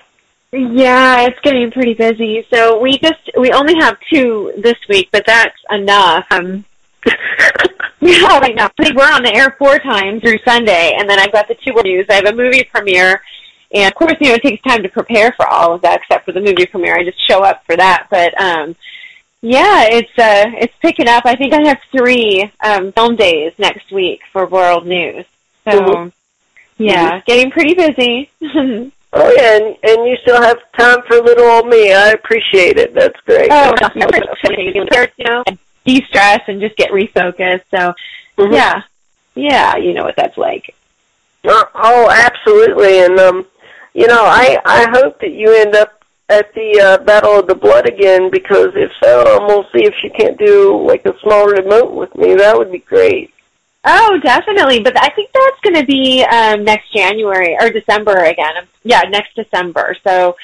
[0.53, 2.47] Yeah, it's getting pretty busy.
[2.53, 6.27] So we just we only have two this week, but that's enough.
[6.31, 6.65] Um
[8.01, 8.71] yeah, right now.
[8.79, 11.55] I think we're on the air four times through Sunday and then I've got the
[11.55, 12.07] two news.
[12.11, 13.23] I have a movie premiere
[13.73, 16.25] and of course, you know, it takes time to prepare for all of that except
[16.25, 16.97] for the movie premiere.
[16.97, 18.07] I just show up for that.
[18.11, 18.75] But um
[19.43, 21.25] yeah, it's uh it's picking up.
[21.27, 25.25] I think I have three um film days next week for world news.
[25.65, 26.13] So Mhm.
[26.79, 28.31] yeah, getting pretty busy.
[29.13, 31.93] Oh yeah, and and you still have time for little old me.
[31.93, 32.95] I appreciate it.
[32.95, 33.49] That's great.
[33.51, 35.43] Oh, you know,
[35.85, 37.65] de-stress and just get refocused.
[37.73, 37.93] So,
[38.39, 38.53] Mhm.
[38.55, 38.83] yeah,
[39.35, 40.77] yeah, you know what that's like.
[41.45, 43.01] Oh, oh, absolutely.
[43.01, 43.47] And um,
[43.95, 47.55] you know, I I hope that you end up at the uh, Battle of the
[47.55, 51.47] Blood again because if so, I'm gonna see if you can't do like a small
[51.47, 52.35] remote with me.
[52.35, 53.33] That would be great.
[53.85, 54.81] Oh, definitely.
[54.81, 58.59] But I think that's going to be um, next January or December again.
[58.59, 59.97] Um, Yeah, next December.
[60.07, 60.37] So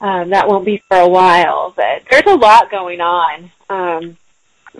[0.00, 1.74] um, that won't be for a while.
[1.76, 3.50] But there's a lot going on.
[3.68, 4.16] Um,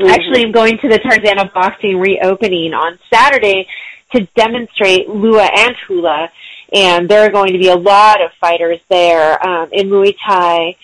[0.00, 3.68] Actually, I'm going to the Tarzana boxing reopening on Saturday
[4.12, 6.30] to demonstrate Lua and Hula,
[6.72, 10.76] and there are going to be a lot of fighters there um, in Muay Thai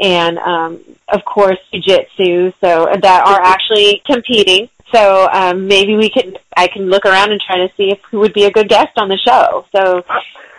[0.00, 2.52] and, um, of course, Jiu-Jitsu.
[2.60, 4.68] So that are actually competing.
[4.92, 8.20] So um, maybe we can I can look around and try to see if who
[8.20, 9.66] would be a good guest on the show.
[9.74, 10.02] So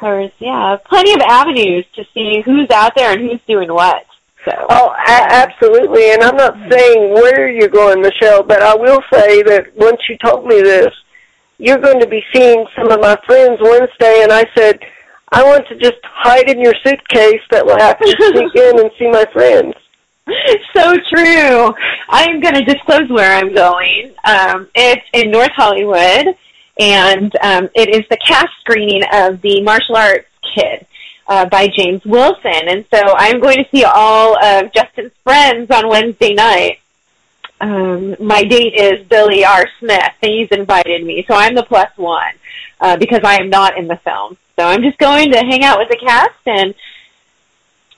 [0.01, 4.05] there's yeah plenty of avenues to see who's out there and who's doing what.
[4.45, 6.11] So Oh, absolutely.
[6.11, 10.17] And I'm not saying where you're going, Michelle, but I will say that once you
[10.17, 10.93] told me this,
[11.59, 14.79] you're going to be seeing some of my friends Wednesday, and I said,
[15.31, 18.91] I want to just hide in your suitcase that will I to sneak in and
[18.97, 19.75] see my friends.
[20.75, 21.73] so true.
[22.07, 24.13] I'm going to disclose where I'm going.
[24.23, 26.35] Um, it's in North Hollywood,
[26.79, 30.87] and um, it is the cast screening of the martial arts kid
[31.27, 32.69] uh, by James Wilson.
[32.69, 36.79] And so I'm going to see all of Justin's friends on Wednesday night.
[37.61, 39.65] Um, my date is Billy R.
[39.79, 42.33] Smith, and he's invited me, so I'm the plus one
[42.79, 44.37] uh, because I am not in the film.
[44.57, 46.73] So I'm just going to hang out with the cast and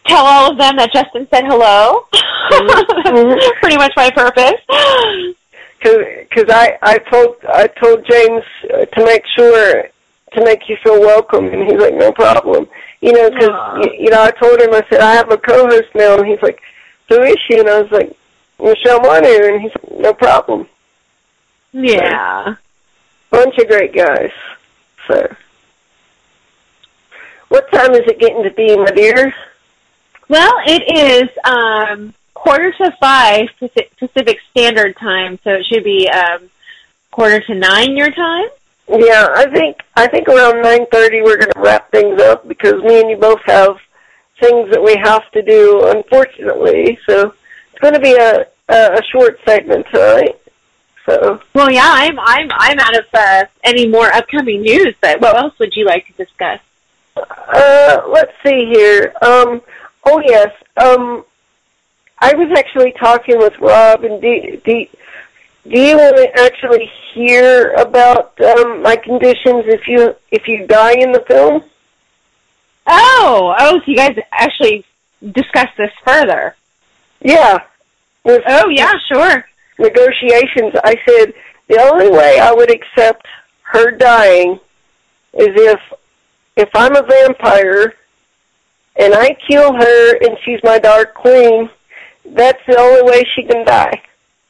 [0.06, 2.06] tell all of them that Justin said hello.
[2.12, 3.60] Mm-hmm.
[3.62, 4.60] Pretty much my purpose.
[5.80, 9.90] Because I I told I told James uh, to make sure
[10.34, 12.68] to make you feel welcome, and he's like, no problem.
[13.02, 13.50] You know, because
[13.84, 16.42] you, you know, I told him I said I have a co-host now, and he's
[16.42, 16.62] like,
[17.10, 17.60] who is she?
[17.60, 18.16] And I was like,
[18.62, 20.68] Michelle Manu, and he's no problem.
[21.72, 22.46] Yeah.
[22.46, 22.58] So,
[23.32, 24.32] bunch of great guys.
[25.08, 25.36] So,
[27.50, 29.34] what time is it getting to be, my dear?
[30.28, 33.48] Well, it is um, quarter to five
[34.00, 36.50] Pacific Standard Time, so it should be um,
[37.12, 38.48] quarter to nine your time.
[38.88, 42.82] Yeah, I think I think around nine thirty we're going to wrap things up because
[42.84, 43.78] me and you both have
[44.40, 46.98] things that we have to do, unfortunately.
[47.08, 47.34] So
[47.72, 50.40] it's going to be a a, a short segment tonight.
[51.06, 54.96] So well, yeah, I'm I'm I'm out of uh, any more upcoming news.
[55.02, 56.60] But what else would you like to discuss?
[57.18, 59.14] Uh, let's see here.
[59.22, 59.62] Um,
[60.06, 60.52] oh yes.
[60.78, 61.26] Um,
[62.20, 64.86] I was actually talking with Rob, and do, do,
[65.68, 70.94] do you want to actually hear about um, my conditions if you if you die
[70.94, 71.64] in the film?
[72.86, 74.86] Oh, oh, so you guys actually
[75.32, 76.56] discussed this further?
[77.22, 77.60] Yeah.
[78.24, 79.46] With, oh yeah, sure.
[79.80, 80.74] Negotiations.
[80.84, 81.34] I said
[81.68, 83.26] the only way I would accept
[83.64, 84.60] her dying
[85.34, 85.80] is if
[86.58, 87.94] if I'm a vampire
[88.98, 91.70] and I kill her and she's my dark queen.
[92.26, 94.02] That's the only way she can die.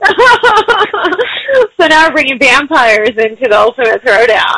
[1.79, 4.57] so now we're bringing vampires into the ultimate throwdown.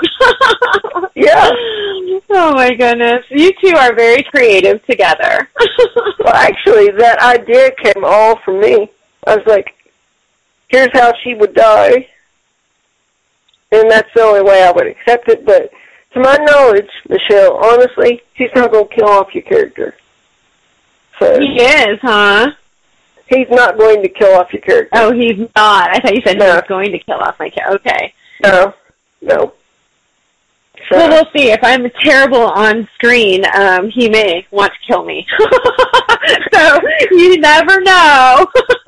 [1.15, 1.49] yeah.
[2.30, 3.26] Oh my goodness.
[3.30, 5.49] You two are very creative together.
[6.19, 8.89] well, actually, that idea came all from me.
[9.25, 9.73] I was like,
[10.67, 12.09] here's how she would die.
[13.71, 15.45] And that's the only way I would accept it.
[15.45, 15.71] But
[16.13, 19.95] to my knowledge, Michelle, honestly, he's not going to kill off your character.
[21.19, 22.51] So He is, huh?
[23.27, 24.89] He's not going to kill off your character.
[24.93, 25.89] Oh, he's not.
[25.89, 26.45] I thought you said no.
[26.45, 27.89] he was going to kill off my character.
[27.89, 28.13] Okay.
[28.43, 28.73] No,
[29.21, 29.53] no.
[30.89, 30.98] So.
[30.98, 31.52] Well, we'll see.
[31.52, 35.26] If I'm terrible on screen, um, he may want to kill me.
[36.54, 36.80] so
[37.12, 38.46] you never know.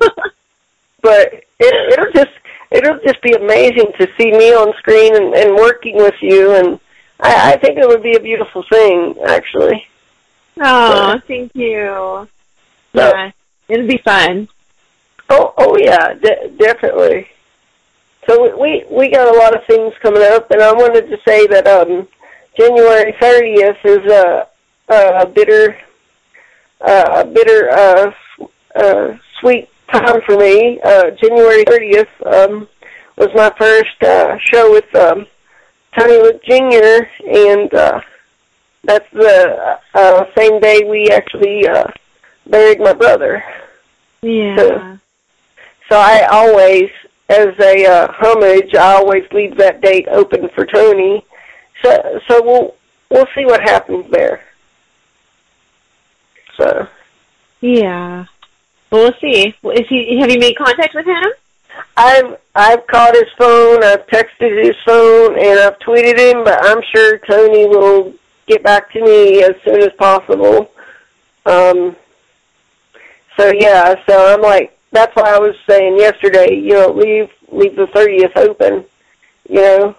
[1.02, 2.36] but it, it'll just
[2.70, 6.80] it'll just be amazing to see me on screen and, and working with you, and
[7.20, 9.86] I, I think it would be a beautiful thing, actually.
[10.60, 11.86] Oh, so, thank you.
[11.86, 12.28] So,
[12.94, 13.30] yeah.
[13.68, 14.48] It'll be fun.
[15.28, 17.28] Oh, oh yeah, de- definitely.
[18.26, 21.46] So we we got a lot of things coming up, and I wanted to say
[21.46, 22.08] that um,
[22.56, 24.48] January 30th is a
[24.88, 25.76] a bitter
[26.80, 28.12] uh, a bitter uh,
[28.74, 30.80] uh, sweet time for me.
[30.82, 32.68] Uh, January 30th um,
[33.16, 35.26] was my first uh, show with um,
[35.96, 37.08] Tony Luke Jr.
[37.26, 38.00] and uh,
[38.84, 41.86] that's the uh, same day we actually uh,
[42.46, 43.42] buried my brother.
[44.22, 44.56] Yeah.
[44.56, 44.98] So,
[45.88, 46.90] so I always,
[47.28, 51.24] as a uh, homage, I always leave that date open for Tony.
[51.82, 52.74] So, so we'll
[53.10, 54.42] we'll see what happens there.
[56.56, 56.88] So.
[57.60, 58.26] Yeah.
[58.90, 59.54] Well, we'll see.
[59.62, 60.18] Is he?
[60.20, 61.24] Have you made contact with him?
[61.96, 66.44] I've I've called his phone, I've texted his phone, and I've tweeted him.
[66.44, 68.14] But I'm sure Tony will
[68.46, 70.70] get back to me as soon as possible.
[71.44, 71.96] Um,
[73.36, 77.76] so yeah, so I'm like, that's why I was saying yesterday, you know, leave leave
[77.76, 78.84] the thirtieth open,
[79.48, 79.96] you know.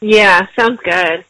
[0.00, 1.24] Yeah, sounds good.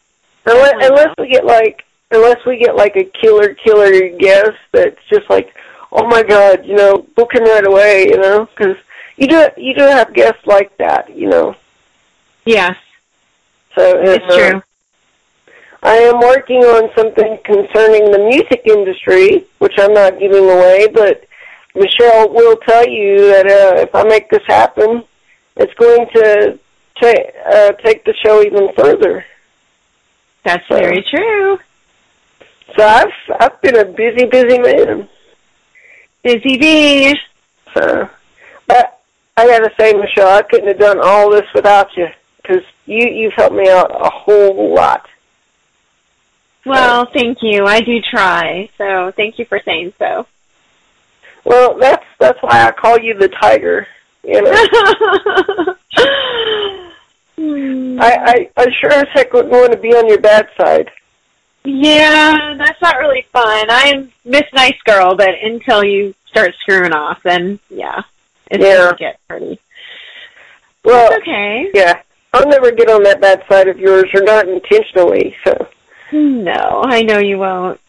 [0.45, 5.29] Unless, unless we get like, unless we get like a killer killer guest that's just
[5.29, 5.53] like,
[5.91, 8.77] oh my god, you know, book him right away, you know, because
[9.17, 11.55] you do you do have guests like that, you know.
[12.45, 12.75] Yes.
[13.75, 14.63] So it's uh, true.
[15.83, 21.25] I am working on something concerning the music industry, which I'm not giving away, but
[21.75, 25.03] Michelle will tell you that uh, if I make this happen,
[25.55, 26.59] it's going to
[26.99, 29.25] ta- uh, take the show even further.
[30.43, 31.59] That's so, very true.
[32.77, 35.09] So I've I've been a busy, busy man.
[36.23, 37.15] Busy bee.
[37.73, 38.09] So,
[38.67, 39.01] but
[39.37, 42.07] I gotta say, Michelle, I couldn't have done all this without you
[42.41, 45.07] because you you've helped me out a whole lot.
[46.65, 47.65] Well, thank you.
[47.65, 48.69] I do try.
[48.77, 50.27] So thank you for saying so.
[51.43, 53.87] Well, that's that's why I call you the tiger.
[54.23, 54.51] You know.
[57.99, 60.91] I, I I sure as heck wouldn't want to be on your bad side.
[61.63, 63.67] Yeah, that's not really fun.
[63.69, 68.01] I'm Miss Nice Girl, but until you start screwing off, then yeah,
[68.49, 68.77] it's Yeah.
[68.77, 69.59] gonna get pretty.
[70.83, 71.69] Well, It's okay.
[71.73, 72.01] yeah,
[72.33, 75.35] I'll never get on that bad side of yours, or not intentionally.
[75.43, 75.67] So,
[76.11, 77.79] No, I know you won't.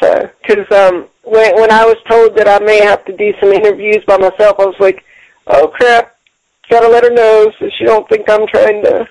[0.00, 3.52] So because um, when when I was told that I may have to do some
[3.52, 5.04] interviews by myself, I was like,
[5.46, 6.16] oh crap,
[6.70, 9.08] gotta let her know so she don't think I'm trying to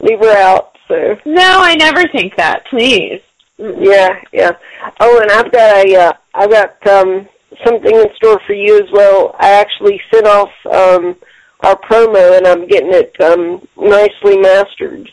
[0.00, 0.76] leave her out.
[0.88, 1.16] So.
[1.24, 2.66] No, I never think that.
[2.66, 3.20] Please.
[3.58, 4.52] Yeah, yeah.
[4.98, 7.28] Oh, and I've got a, uh, I've got um,
[7.64, 9.36] something in store for you as well.
[9.38, 11.14] I actually sent off um,
[11.60, 15.10] our promo, and I'm getting it um, nicely mastered.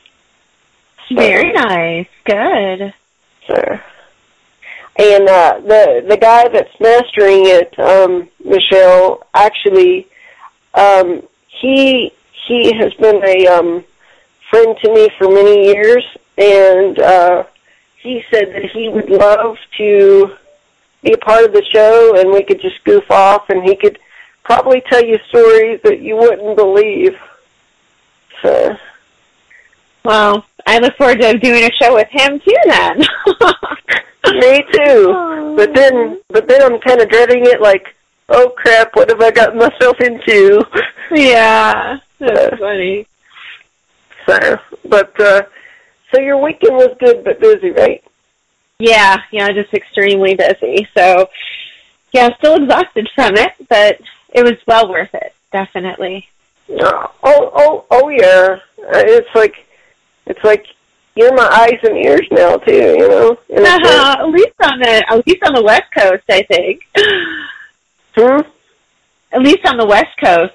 [1.10, 2.08] So- Very nice.
[2.26, 2.94] Good.
[3.48, 3.80] So,
[4.98, 10.08] and uh, the the guy that's mastering it, um, Michelle, actually,
[10.74, 12.12] um, he
[12.48, 13.84] he has been a um,
[14.50, 16.04] friend to me for many years,
[16.38, 17.44] and uh,
[18.02, 20.36] he said that he would love to
[21.04, 24.00] be a part of the show, and we could just goof off, and he could
[24.44, 27.18] probably tell you stories that you wouldn't believe.
[28.42, 28.78] So.
[30.04, 32.56] Well, I look forward to doing a show with him too.
[32.66, 33.00] Then.
[34.40, 35.56] Me too.
[35.56, 37.62] But then, but then I'm kind of dreading it.
[37.62, 37.96] Like,
[38.30, 40.64] oh crap, what have I gotten myself into?
[41.12, 43.08] yeah, that's funny.
[44.26, 44.60] So,
[44.90, 45.44] but uh,
[46.14, 48.04] so your weekend was good but busy, right?
[48.80, 50.88] Yeah, yeah, just extremely busy.
[50.96, 51.30] So,
[52.12, 54.02] yeah, still exhausted from it, but
[54.34, 55.34] it was well worth it.
[55.52, 56.28] Definitely.
[56.70, 58.60] Oh, oh, oh, oh yeah.
[58.80, 59.56] Uh, It's like,
[60.30, 60.66] it's like
[61.16, 62.72] you're my eyes and ears now too.
[62.74, 63.38] You know.
[63.50, 63.86] Sense.
[63.86, 66.88] at least on the at least on the West Coast, I think.
[68.16, 68.42] Hmm.
[69.32, 70.54] At least on the West Coast.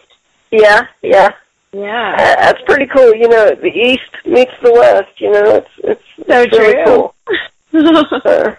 [0.50, 1.32] Yeah, yeah.
[1.72, 2.12] Yeah.
[2.18, 3.14] Uh, that's pretty cool.
[3.14, 5.20] You know, the East meets the West.
[5.20, 6.84] You know, it's it's, So it's really true.
[6.84, 8.20] cool.
[8.22, 8.56] So,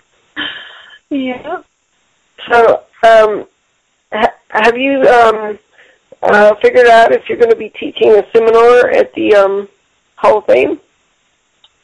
[1.15, 1.61] yeah.
[2.49, 3.45] So, um,
[4.11, 5.59] ha- have you um,
[6.23, 9.69] uh, figured out if you're going to be teaching a seminar at the um,
[10.15, 10.79] Hall of Fame?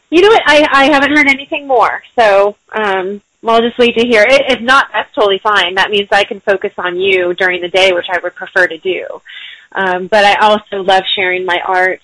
[0.10, 0.42] You know what?
[0.46, 4.26] I I haven't heard anything more, so um, I'll just wait to hear.
[4.28, 5.76] If not, that's totally fine.
[5.76, 8.78] That means I can focus on you during the day, which I would prefer to
[8.78, 9.22] do.
[9.72, 12.02] Um, but I also love sharing my art.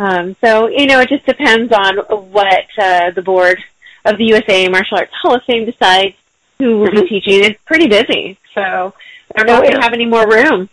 [0.00, 1.98] Um, so you know, it just depends on
[2.32, 3.62] what uh, the board
[4.04, 6.14] of the USA Martial Arts Hall of Fame decides
[6.58, 7.44] who will be teaching.
[7.44, 8.92] It's pretty busy, so
[9.34, 10.68] I don't know Oh, if we have any more room.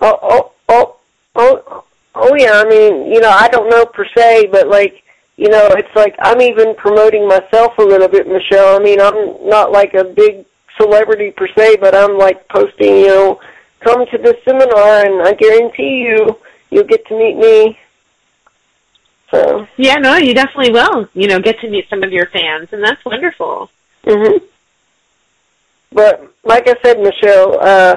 [0.00, 0.96] Oh, oh, oh,
[1.34, 2.62] oh, oh, yeah.
[2.64, 5.02] I mean, you know, I don't know per se, but like,
[5.38, 8.74] you know, it's like I'm even promoting myself a little bit, Michelle.
[8.74, 10.44] I mean, I'm not like a big
[10.76, 13.40] celebrity per se, but I'm like posting, you know,
[13.78, 16.36] come to this seminar, and I guarantee you,
[16.70, 17.78] you'll get to meet me.
[19.30, 19.68] So.
[19.76, 21.08] Yeah, no, you definitely will.
[21.14, 23.70] You know, get to meet some of your fans, and that's wonderful.
[24.04, 24.38] hmm
[25.92, 27.96] But like I said, Michelle, uh,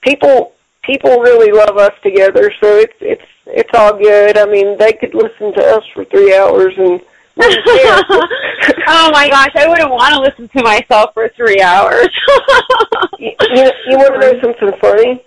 [0.00, 0.54] people
[0.88, 4.38] people really love us together, so it's it's it's all good.
[4.38, 7.00] I mean, they could listen to us for three hours and.
[7.40, 12.08] oh my gosh, I wouldn't want to listen to myself for three hours.
[13.20, 15.24] you, you, you want to know something funny?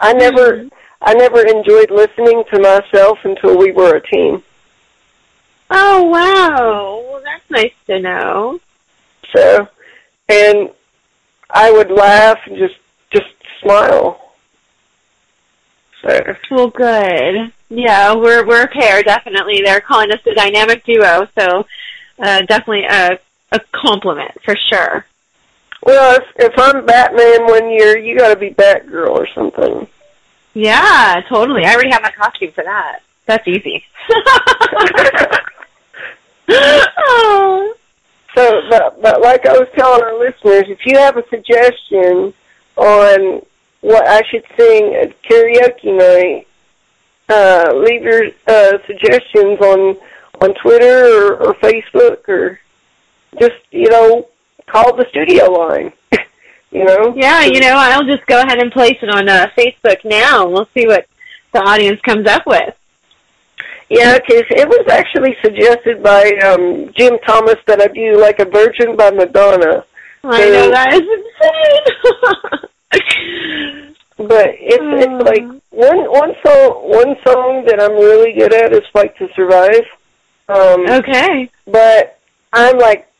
[0.00, 0.68] I never mm-hmm.
[1.00, 4.42] I never enjoyed listening to myself until we were a team.
[5.70, 8.58] oh wow, well that's nice to know.
[9.36, 9.68] So,
[10.28, 10.70] and
[11.50, 12.80] I would laugh and just
[13.12, 13.30] just
[13.62, 14.27] smile.
[16.02, 17.52] Well, good.
[17.70, 19.60] Yeah, we're we're a pair, definitely.
[19.64, 21.66] They're calling us the dynamic duo, so
[22.18, 23.18] uh, definitely a
[23.52, 25.04] a compliment for sure.
[25.82, 29.86] Well, if if I'm Batman one year, you got to be Batgirl or something.
[30.54, 31.64] Yeah, totally.
[31.64, 33.00] I already have my costume for that.
[33.26, 33.84] That's easy.
[36.48, 37.74] oh.
[38.34, 42.32] So, but but like I was telling our listeners, if you have a suggestion
[42.76, 43.44] on
[43.80, 46.46] what I should sing at karaoke night,
[47.28, 49.96] uh, leave your uh, suggestions on
[50.40, 52.60] on Twitter or, or Facebook or
[53.38, 54.28] just you know
[54.66, 55.92] call the studio line.
[56.70, 57.14] you know.
[57.16, 60.44] Yeah, you know, I'll just go ahead and place it on uh, Facebook now.
[60.44, 61.06] and We'll see what
[61.52, 62.74] the audience comes up with.
[63.90, 68.44] Yeah, 'cause it was actually suggested by um Jim Thomas that I do like a
[68.44, 69.84] Virgin by Madonna.
[70.24, 72.60] I So- know that is insane.
[72.90, 78.86] But it's it's like one one song one song that I'm really good at is
[78.92, 79.86] Fight to Survive.
[80.48, 81.50] Um okay.
[81.66, 82.18] But
[82.52, 83.10] I'm like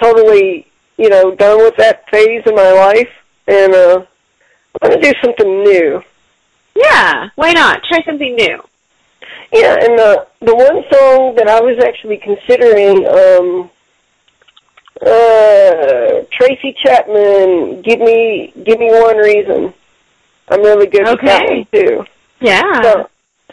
[0.00, 3.08] totally, you know, done with that phase of my life.
[3.48, 4.04] and uh,
[4.82, 6.02] I'm gonna do something new.
[6.76, 7.82] Yeah, why not?
[7.84, 8.62] Try something new.
[9.52, 13.70] Yeah, and the the one song that I was actually considering, um,
[15.00, 19.72] uh, Tracy Chapman, give me give me one reason.
[20.48, 21.56] I'm really good with that Okay.
[21.56, 22.04] one too.
[22.40, 22.82] Yeah.
[22.82, 23.10] So,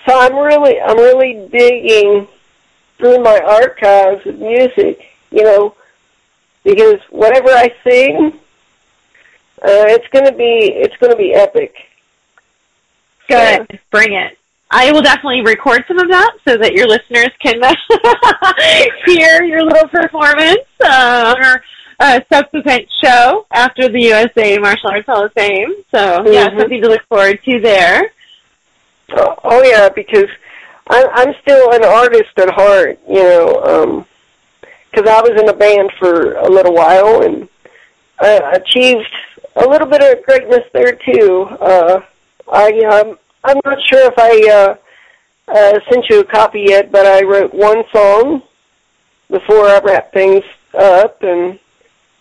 [0.08, 2.28] so I'm really I'm really digging
[2.98, 5.76] through my archives of music, you know,
[6.64, 8.34] because whatever I sing,
[9.62, 11.76] uh, it's gonna be it's gonna be epic.
[13.28, 13.80] Good.
[13.92, 14.38] Bring it.
[14.78, 17.62] I will definitely record some of that so that your listeners can
[19.06, 21.64] hear your little performance uh, on our
[22.02, 25.74] uh, subsequent show after the USA Martial Arts Hall of Fame.
[25.92, 26.60] So, yeah, Mhm.
[26.60, 28.12] something to look forward to there.
[29.16, 30.30] Oh, oh yeah, because
[30.90, 34.06] I'm I'm still an artist at heart, you know,
[34.92, 37.48] because I was in a band for a little while and
[38.20, 39.08] I achieved
[39.56, 41.44] a little bit of greatness there too.
[41.62, 42.02] Uh,
[42.52, 44.76] I um, I'm not sure if I uh,
[45.48, 48.42] uh, sent you a copy yet, but I wrote one song
[49.30, 50.44] before I wrapped things
[50.74, 51.60] up, and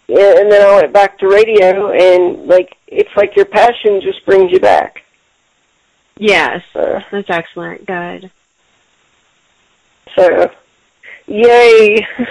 [0.06, 4.52] and then I went back to radio, and like it's like your passion just brings
[4.52, 5.02] you back.
[6.18, 6.62] Yes.
[6.74, 7.86] Uh, That's excellent.
[7.86, 8.30] Good.
[10.14, 10.50] So,
[11.26, 12.06] yay!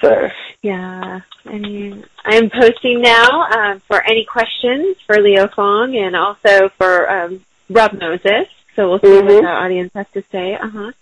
[0.00, 0.28] so,
[0.62, 6.68] Yeah, I mean, I'm posting now um, for any questions for Leo Fong and also
[6.78, 8.46] for um, Rob Moses.
[8.74, 9.24] So we'll see Mhm.
[9.24, 10.54] what the audience has to say.
[10.54, 10.92] Uh huh.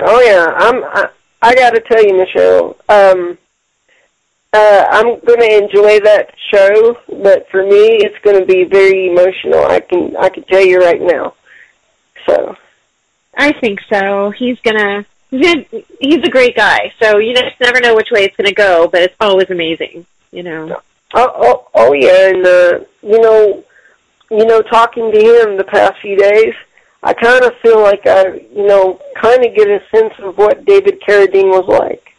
[0.00, 0.82] oh yeah, I'm.
[0.84, 1.08] I,
[1.42, 2.76] I got to tell you, Michelle.
[2.88, 3.36] Um,
[4.54, 9.08] uh, I'm going to enjoy that show, but for me, it's going to be very
[9.10, 9.66] emotional.
[9.66, 11.34] I can I can tell you right now.
[12.26, 12.56] So,
[13.36, 14.30] I think so.
[14.30, 15.04] He's gonna.
[15.40, 16.92] He's a great guy.
[17.02, 20.06] So you just never know which way it's gonna go, but it's always amazing.
[20.32, 20.82] You know.
[21.14, 23.64] oh oh, oh yeah, and uh, you know,
[24.30, 26.54] you know, talking to him the past few days,
[27.02, 30.64] I kind of feel like I, you know, kind of get a sense of what
[30.64, 32.16] David Carradine was like.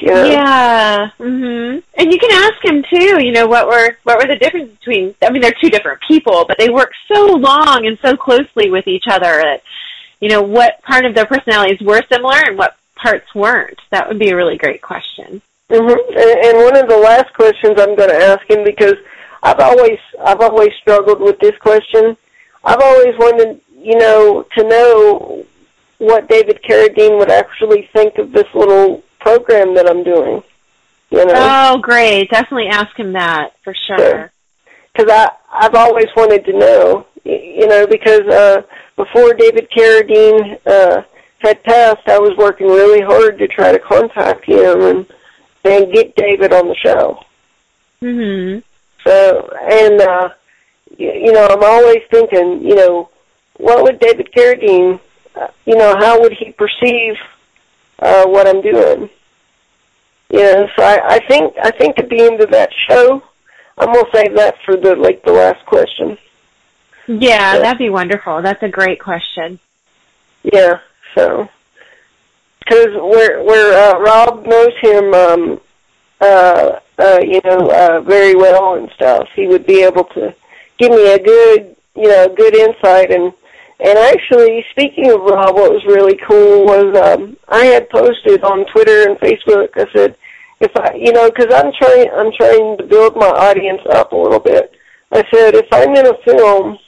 [0.00, 0.24] You know?
[0.24, 1.10] Yeah.
[1.18, 1.82] Mhm.
[1.96, 3.24] And you can ask him too.
[3.24, 5.14] You know what were what were the differences between?
[5.22, 8.86] I mean, they're two different people, but they work so long and so closely with
[8.86, 9.62] each other that
[10.22, 13.78] you know what part of their personalities were similar and what parts weren't.
[13.90, 15.42] That would be a really great question.
[15.68, 18.96] hmm And, and one of the last questions I'm going to ask him because
[19.42, 19.98] I've always
[20.28, 22.16] I've always struggled with this question.
[22.64, 23.60] I've always wanted,
[23.90, 25.44] you know, to know
[25.98, 30.42] what David Carradine would actually think of this little program that I'm doing.
[31.10, 32.30] You know, Oh, great!
[32.30, 34.30] Definitely ask him that for sure.
[34.94, 38.62] because I I've always wanted to know, you know, because uh,
[38.96, 41.02] before David Carradine uh,
[41.38, 45.06] had passed, I was working really hard to try to contact him and
[45.64, 47.24] and get David on the show.
[48.02, 48.62] Mhm.
[49.04, 50.28] So, and, uh,
[50.96, 53.08] you, you know, I'm always thinking, you know,
[53.58, 54.98] what would David Carradine,
[55.36, 57.16] uh, you know, how would he perceive
[58.00, 59.08] uh, what I'm doing?
[60.30, 63.22] You know, so I, I think, I think at the end of that show,
[63.78, 66.18] I'm gonna save that for the like the last question.
[67.20, 67.58] Yeah, Yeah.
[67.60, 68.42] that'd be wonderful.
[68.42, 69.58] That's a great question.
[70.42, 70.80] Yeah,
[71.14, 71.48] so
[72.60, 75.60] because where where uh, Rob knows him, um,
[76.20, 80.34] uh, uh, you know, uh, very well and stuff, he would be able to
[80.78, 83.10] give me a good, you know, good insight.
[83.10, 83.32] And
[83.80, 88.64] and actually, speaking of Rob, what was really cool was um, I had posted on
[88.66, 89.68] Twitter and Facebook.
[89.76, 90.16] I said,
[90.60, 94.16] if I, you know, because I'm trying, I'm trying to build my audience up a
[94.16, 94.74] little bit.
[95.10, 96.78] I said, if I'm in a film,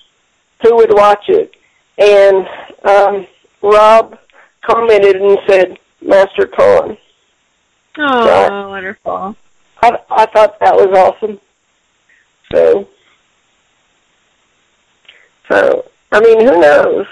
[0.65, 1.55] who would watch it?
[1.99, 2.49] And
[2.85, 3.27] um,
[3.63, 4.19] Rob
[4.63, 6.97] commented and said, Master Khan.
[7.99, 8.69] Oh, Right.
[8.69, 9.37] wonderful.
[9.83, 11.39] I, I thought that was awesome.
[12.53, 12.89] So,
[15.49, 17.07] so I mean, who knows?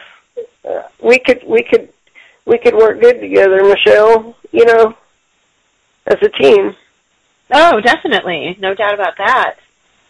[0.68, 1.88] Uh, we could, we could,
[2.46, 4.36] we could work good together, Michelle.
[4.50, 4.94] You know,
[6.07, 6.74] as a team.
[7.50, 8.57] Oh, definitely.
[8.61, 9.57] No doubt about that.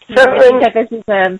[0.07, 1.39] So, I think that this is a,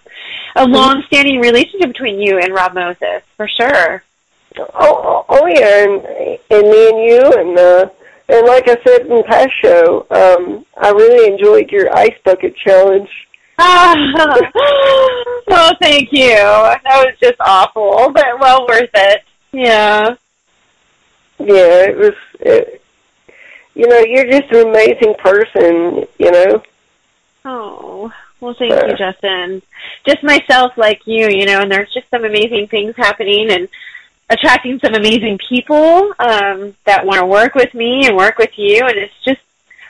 [0.55, 4.03] a long-standing relationship between you and Rob Moses, for sure.
[4.57, 6.05] Oh, oh, oh yeah, and
[6.51, 7.89] and me and you, and uh,
[8.30, 12.55] and like I said in the past show, um, I really enjoyed your ice bucket
[12.55, 13.09] challenge.
[13.57, 13.95] Ah,
[15.47, 16.36] well, thank you.
[16.36, 19.24] That was just awful, but well worth it.
[19.51, 20.16] Yeah.
[21.39, 22.14] Yeah, it was.
[22.39, 22.82] It,
[23.76, 26.07] you know, you're just an amazing person.
[26.20, 26.64] You know.
[27.45, 28.14] Oh,
[28.44, 29.62] well, thank you, Justin.
[30.06, 33.70] Just myself, like you, you know, and there's just some amazing things happening and
[34.30, 38.82] attracting some amazing people um, that want to work with me and work with you,
[38.86, 39.41] and it's just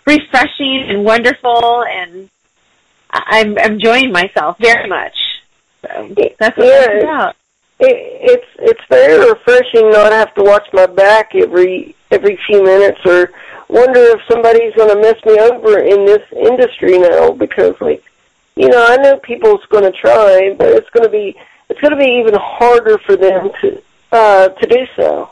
[0.06, 2.30] refreshing and wonderful, and
[3.10, 5.16] I'm I'm enjoying myself very much.
[5.82, 7.36] So that's what Yeah, it's about.
[7.80, 7.97] It,
[8.32, 13.32] it's it's very refreshing not have to watch my back every every few minutes or
[13.68, 18.04] wonder if somebody's going to mess me over in this industry now because like
[18.56, 21.36] you know I know people's going to try but it's going to be
[21.70, 23.82] it's going to be even harder for them to
[24.12, 25.32] uh to do so.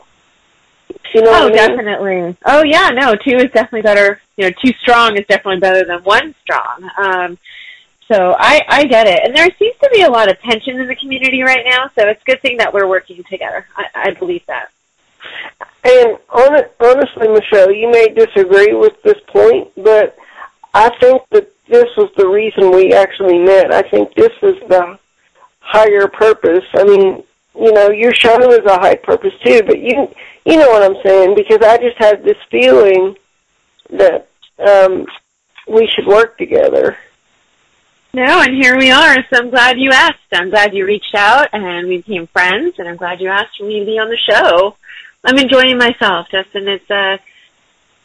[1.14, 1.56] You know oh, I mean?
[1.56, 2.36] definitely.
[2.44, 2.90] Oh, yeah.
[2.90, 4.20] No, two is definitely better.
[4.36, 6.90] You know, two strong is definitely better than one strong.
[6.96, 7.38] Um,
[8.08, 10.86] so I I get it, and there seems to be a lot of tension in
[10.86, 11.88] the community right now.
[11.96, 13.66] So it's a good thing that we're working together.
[13.76, 14.70] I, I believe that.
[15.84, 20.18] And hon- honestly, Michelle, you may disagree with this point, but
[20.74, 23.72] I think that this was the reason we actually met.
[23.72, 24.98] I think this is the
[25.60, 26.64] higher purpose.
[26.74, 27.22] I mean,
[27.58, 30.08] you know, your show is a high purpose too, but you
[30.44, 33.16] you know what I'm saying because I just had this feeling
[33.90, 35.06] that um
[35.68, 36.96] we should work together.
[38.14, 39.14] No, and here we are.
[39.30, 40.18] So I'm glad you asked.
[40.32, 42.74] I'm glad you reached out, and we became friends.
[42.78, 44.76] And I'm glad you asked for me to be on the show.
[45.24, 46.68] I'm enjoying myself, Justin.
[46.68, 47.16] It's uh,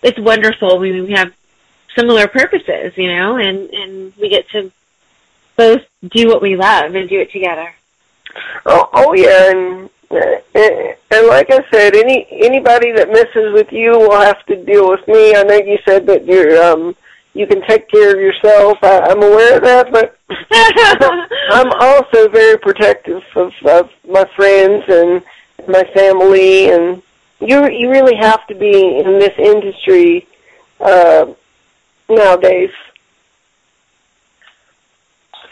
[0.02, 0.80] it's wonderful.
[0.80, 1.34] We we have
[1.98, 4.72] similar purposes, you know, and and we get to
[5.56, 7.74] both do what we love and do it together.
[8.66, 13.92] Oh, oh yeah, and, and and like I said, any anybody that messes with you
[13.92, 15.36] will have to deal with me.
[15.36, 16.96] I know you said that you're um
[17.34, 18.78] you can take care of yourself.
[18.82, 20.18] I, I'm aware of that, but
[21.52, 25.24] I'm also very protective of, of my friends and
[25.68, 27.02] my family, and
[27.40, 30.28] you you really have to be in this industry
[30.80, 31.34] uh,
[32.10, 32.72] nowadays.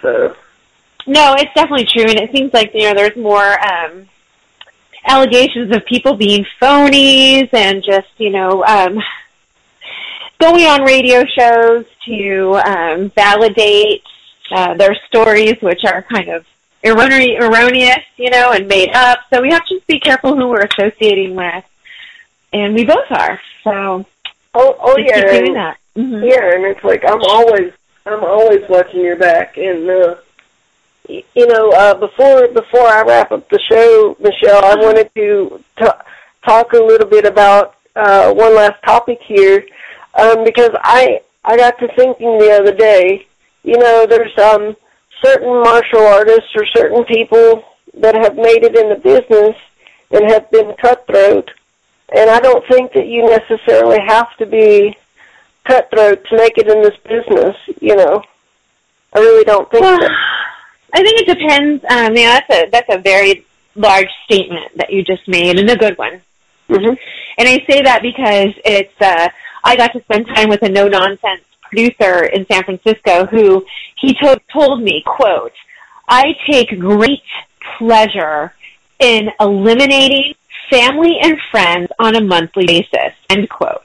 [0.02, 0.36] So.
[1.08, 4.08] No, it's definitely true, and it seems like you know there's more um,
[5.06, 9.00] allegations of people being phonies and just you know um,
[10.40, 14.04] going on radio shows to um, validate
[14.52, 16.46] uh, their stories, which are kind of
[16.84, 19.20] erroneous, erroneous, you know, and made up.
[19.32, 21.66] So we have to just be careful who we're associating with,
[22.54, 23.40] and we both are.
[23.64, 24.06] So
[24.56, 25.78] Oh, oh yeah, keep doing and- that.
[25.98, 26.30] Mhm.
[26.30, 27.72] Yeah, and it's like I'm always
[28.06, 30.16] I'm always watching your back, and uh,
[31.10, 35.62] y- you know uh, before before I wrap up the show, Michelle, I wanted to
[35.80, 35.88] t-
[36.46, 39.66] talk a little bit about uh, one last topic here
[40.16, 43.26] um, because I I got to thinking the other day.
[43.64, 44.76] You know, there's um,
[45.24, 47.64] certain martial artists or certain people
[47.96, 49.56] that have made it in the business
[50.12, 51.50] and have been cutthroat,
[52.14, 54.98] and I don't think that you necessarily have to be
[55.66, 57.56] cutthroat to make it in this business.
[57.82, 58.24] You know,
[59.14, 60.12] I really don't think Well, that.
[60.94, 61.84] I think it depends.
[61.90, 63.46] Um, yeah, that's a that's a very
[63.76, 66.22] large statement that you just made, and a good one.
[66.70, 66.94] Mm-hmm.
[67.38, 69.30] And I say that because it's uh,
[69.64, 73.66] I got to spend time with a no nonsense producer in San Francisco who
[73.98, 75.54] he to- told me, quote,
[76.08, 77.24] I take great
[77.78, 78.54] pleasure
[79.00, 80.36] in eliminating
[80.70, 83.82] family and friends on a monthly basis, end quote.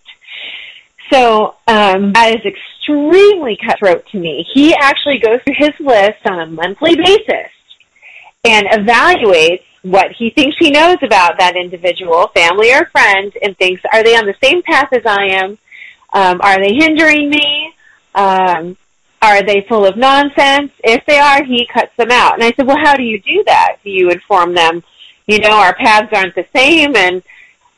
[1.13, 4.47] So um, that is extremely cutthroat to me.
[4.55, 7.51] He actually goes through his list on a monthly basis
[8.45, 13.83] and evaluates what he thinks he knows about that individual, family or friend, and thinks,
[13.93, 15.59] are they on the same path as I am?
[16.13, 17.73] Um, are they hindering me?
[18.15, 18.77] Um,
[19.23, 20.73] are they full of nonsense?
[20.83, 22.35] If they are, he cuts them out.
[22.35, 23.77] And I said, well, how do you do that?
[23.83, 24.83] Do you inform them,
[25.27, 26.97] you know, our paths aren't the same?
[26.97, 27.23] And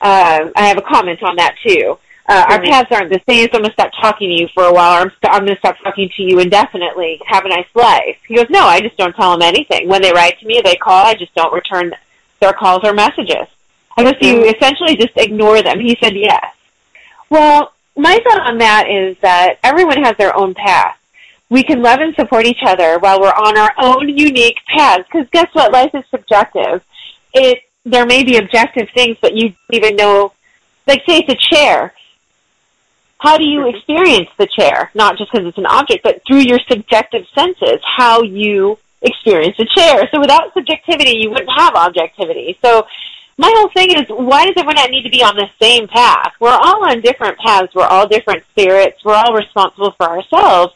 [0.01, 1.99] uh, I have a comment on that too.
[2.29, 4.65] Uh, our paths aren't the same, so I'm going to stop talking to you for
[4.65, 7.21] a while, or I'm, st- I'm going to stop talking to you indefinitely.
[7.27, 8.17] Have a nice life.
[8.27, 9.89] He goes, no, I just don't tell them anything.
[9.89, 11.93] When they write to me, they call, I just don't return
[12.41, 13.49] their calls or messages.
[13.97, 15.81] I guess you essentially just ignore them.
[15.81, 16.55] He said, yes.
[17.29, 20.99] Well, my thought on that is that everyone has their own path.
[21.51, 25.05] We can love and support each other while we're on our own unique paths.
[25.11, 25.73] Because guess what?
[25.73, 26.83] Life is subjective.
[27.35, 30.33] It there may be objective things, but you don't even know.
[30.87, 31.95] Like say it's a chair.
[33.19, 33.77] How do you mm-hmm.
[33.77, 34.91] experience the chair?
[34.95, 39.65] Not just because it's an object, but through your subjective senses, how you experience a
[39.65, 40.09] chair.
[40.11, 42.59] So without subjectivity, you wouldn't have objectivity.
[42.65, 42.87] So
[43.39, 46.33] my whole thing is, why does everyone need to be on the same path?
[46.41, 47.75] We're all on different paths.
[47.75, 49.05] We're all different spirits.
[49.05, 50.75] We're all responsible for ourselves.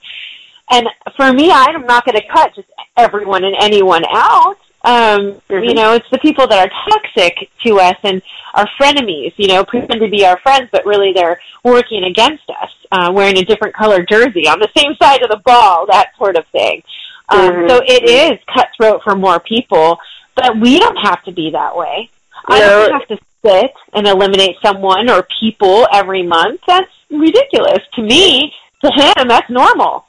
[0.70, 4.59] And for me, I'm not going to cut just everyone and anyone out.
[4.87, 8.22] Um, You know, it's the people that are toxic to us and
[8.55, 12.70] are frenemies, you know, pretend to be our friends, but really they're working against us,
[12.93, 16.37] uh, wearing a different color jersey on the same side of the ball, that sort
[16.39, 16.82] of thing.
[17.28, 17.68] Um, Mhm.
[17.68, 19.99] So it is cutthroat for more people,
[20.37, 22.09] but we don't have to be that way.
[22.49, 26.61] I don't have to sit and eliminate someone or people every month.
[26.68, 28.55] That's ridiculous to me.
[28.84, 30.05] to him, that's normal.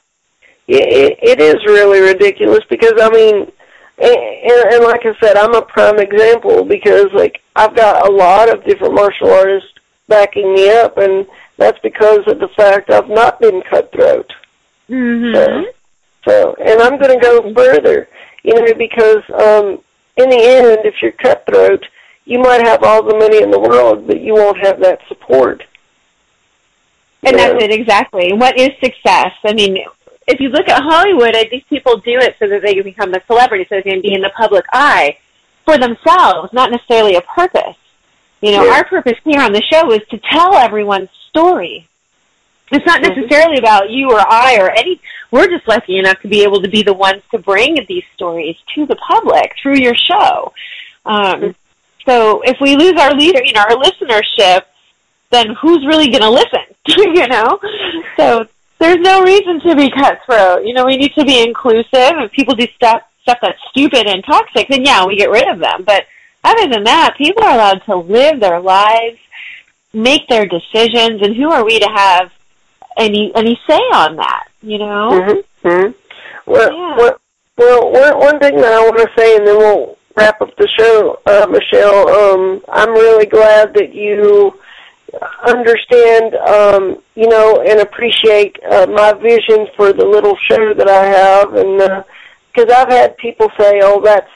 [0.66, 3.50] Yeah, it, it is really ridiculous because I mean,
[4.00, 8.52] and, and like I said, I'm a prime example because like I've got a lot
[8.52, 9.70] of different martial artists
[10.06, 11.26] backing me up, and
[11.56, 14.32] that's because of the fact I've not been cutthroat.
[14.88, 15.34] Mm-hmm.
[15.34, 15.64] So,
[16.24, 18.08] so, and I'm going to go further,
[18.42, 19.82] you know, because um,
[20.16, 21.84] in the end, if you're cutthroat,
[22.24, 25.64] you might have all the money in the world, but you won't have that support.
[27.22, 27.48] And Yeah.
[27.48, 28.32] that's it exactly.
[28.32, 29.32] What is success?
[29.44, 29.78] I mean,
[30.28, 33.12] if you look at Hollywood, I think people do it so that they can become
[33.14, 35.18] a celebrity, so they can be in the public eye
[35.64, 37.76] for themselves, not necessarily a purpose.
[38.40, 38.74] You know, Yeah.
[38.74, 41.86] our purpose here on the show is to tell everyone's story.
[42.70, 43.20] It's not Mm-hmm.
[43.20, 45.00] necessarily about you or I or any.
[45.30, 48.56] We're just lucky enough to be able to be the ones to bring these stories
[48.74, 50.52] to the public through your show.
[51.04, 51.54] Um,
[52.06, 54.62] so if we lose our leader, you know, our listenership,
[55.30, 56.64] then who's really going to listen?
[56.86, 57.58] you know,
[58.16, 58.46] so
[58.78, 60.64] there's no reason to be cutthroat.
[60.64, 61.86] You know, we need to be inclusive.
[61.92, 65.58] If people do stuff stuff that's stupid and toxic, then yeah, we get rid of
[65.58, 65.84] them.
[65.84, 66.06] But
[66.44, 69.18] other than that, people are allowed to live their lives,
[69.92, 72.32] make their decisions, and who are we to have
[72.96, 74.48] any any say on that?
[74.62, 75.42] You know.
[75.62, 75.68] Mm-hmm.
[75.68, 75.90] hmm
[76.46, 77.20] Well, well,
[77.56, 80.68] well, one, one thing that I want to say, and then we'll wrap up the
[80.78, 82.08] show, uh, Michelle.
[82.08, 84.58] Um, I'm really glad that you
[85.46, 91.04] understand, um, you know, and appreciate uh, my vision for the little show that I
[91.04, 92.04] have, and
[92.52, 94.30] because I've had people say, "Oh, that's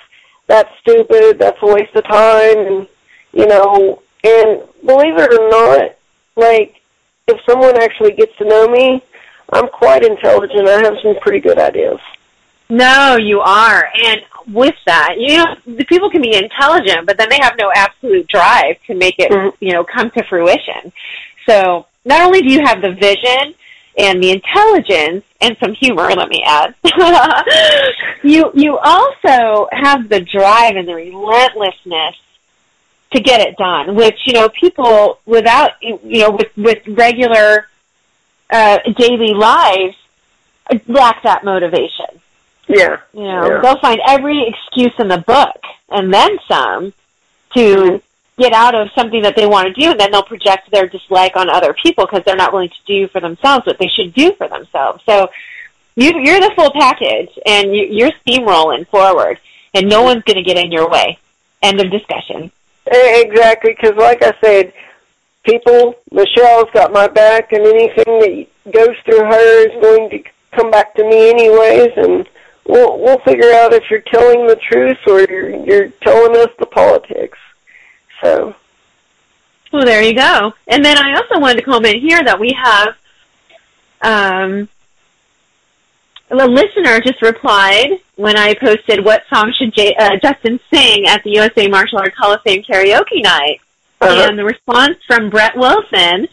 [0.47, 1.39] that's stupid.
[1.39, 2.89] That's a waste of time," and
[3.33, 5.97] you know, and believe it or not,
[6.37, 6.81] like
[7.29, 9.03] if someone actually gets to know me,
[9.53, 10.69] I'm quite intelligent.
[10.69, 12.01] I have some pretty good ideas.
[12.69, 13.93] No, you are.
[14.03, 17.71] And with that, you know, the people can be intelligent, but then they have no
[17.75, 20.93] absolute drive to make it, you know, come to fruition.
[21.49, 23.55] So not only do you have the vision
[23.99, 26.75] and the intelligence and some humor, let me add,
[28.23, 32.17] you you also have the drive and the relentlessness
[33.13, 37.69] to get it done, which, you know, people without, you know, with, with regular
[38.51, 39.97] uh, daily lives
[40.89, 42.12] lack that motivation.
[42.73, 42.97] Yeah.
[43.13, 43.61] You know, Yeah.
[43.61, 46.93] they'll find every excuse in the book and then some
[47.55, 47.97] to mm-hmm.
[48.43, 51.37] get out of something that they want to do, and then they'll project their dislike
[51.37, 54.33] on other people because they're not willing to do for themselves what they should do
[54.35, 55.03] for themselves.
[55.05, 55.29] So
[55.97, 59.39] you, you're the full package, and you, you're steamrolling forward,
[59.75, 61.19] and no one's going to get in your way.
[61.63, 62.51] End of discussion.
[62.87, 64.73] Exactly, because like I said,
[65.45, 70.71] people, Michelle's got my back, and anything that goes through her is going to come
[70.71, 72.29] back to me anyways, and
[72.67, 76.67] we'll we'll figure out if you're telling the truth or you're you're telling us the
[76.67, 77.39] politics.
[78.23, 78.55] So
[79.73, 80.53] Well, there you go.
[80.69, 82.97] And then I also wanted to comment here that we have
[84.03, 84.69] um,
[86.31, 91.23] a listener just replied when I posted what song should J- uh, Justin sing at
[91.25, 93.61] the USA Martial Arts Hall of Fame karaoke night,
[94.01, 94.29] Uh-huh.
[94.29, 96.29] and the response from Brett Wilson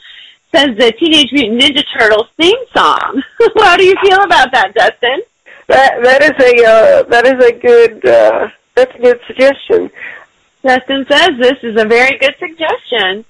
[0.55, 3.21] says the Teenage Mutant Ninja Turtles theme song.
[3.59, 5.21] How do you feel about that, Justin?
[5.69, 9.89] That that is a uh, that is a good uh, that's a good suggestion.
[10.63, 13.23] Justin says this is a very good suggestion.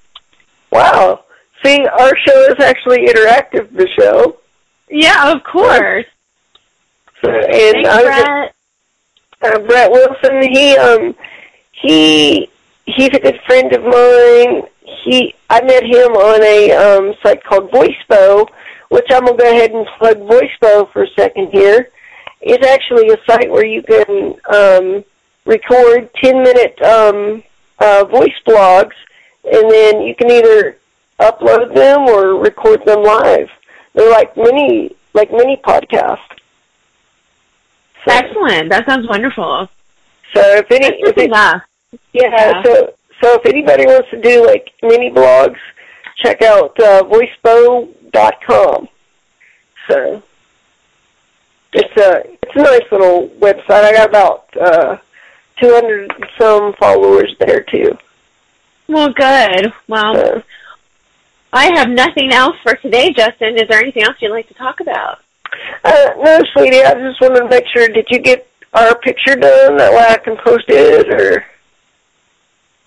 [0.72, 1.24] Wow.
[1.64, 3.70] See, our show is actually interactive.
[3.76, 4.38] The show.
[4.88, 6.06] Yeah, of course.
[7.22, 9.54] So, and Thanks, I Brett.
[9.54, 10.42] uh, Brett Wilson.
[10.50, 11.14] He um
[11.72, 12.48] he
[12.86, 14.62] he's a good friend of mine.
[15.04, 18.48] He I met him on a um site called VoiceBo,
[18.88, 21.90] which I'm gonna go ahead and plug VoiceBo for a second here.
[22.40, 25.04] It's actually a site where you can um
[25.44, 27.42] record ten minute um
[27.78, 28.94] uh voice blogs
[29.44, 30.76] and then you can either
[31.18, 33.50] upload them or record them live.
[33.94, 36.18] They're like mini like mini podcasts.
[38.06, 38.70] Excellent.
[38.70, 39.68] That sounds wonderful.
[40.34, 41.60] So if any, if it, yeah,
[42.12, 42.62] Yeah.
[42.62, 45.58] So so if anybody wants to do like mini blogs,
[46.16, 48.88] check out uh, voicebo.com.
[49.88, 50.22] So
[51.72, 53.84] it's a it's a nice little website.
[53.84, 54.96] I got about uh,
[55.60, 57.96] 200 some followers there too.
[58.88, 59.72] Well, good.
[59.86, 60.42] Well,
[61.52, 63.56] I have nothing else for today, Justin.
[63.56, 65.20] Is there anything else you'd like to talk about?
[65.84, 67.88] Uh, no, sweetie, I just wanted to make sure.
[67.88, 69.76] Did you get our picture done?
[69.76, 71.44] That way I can post it, or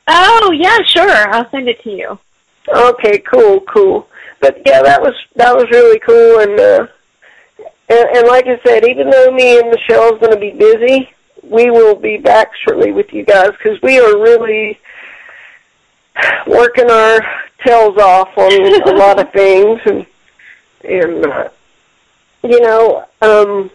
[0.07, 1.33] Oh, yeah, sure.
[1.33, 2.19] I'll send it to you.
[2.67, 4.07] Okay, cool, cool.
[4.39, 6.87] But yeah, that was that was really cool, and uh,
[7.89, 11.09] and, and like I said, even though me and Michelle's going to be busy,
[11.43, 14.79] we will be back shortly with you guys because we are really
[16.47, 17.19] working our
[17.65, 20.05] tails off on a lot of things, and
[20.83, 21.49] and uh,
[22.43, 23.71] you know, um,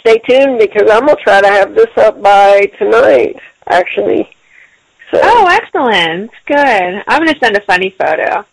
[0.00, 3.36] stay tuned because I'm gonna try to have this up by tonight.
[3.66, 4.30] Actually.
[5.10, 5.20] So.
[5.22, 6.30] Oh, excellent!
[6.46, 7.04] Good.
[7.06, 8.44] I'm gonna send a funny photo.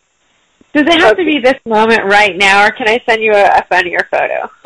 [0.73, 3.45] Does it have to be this moment right now, or can I send you a,
[3.45, 4.49] a funnier photo?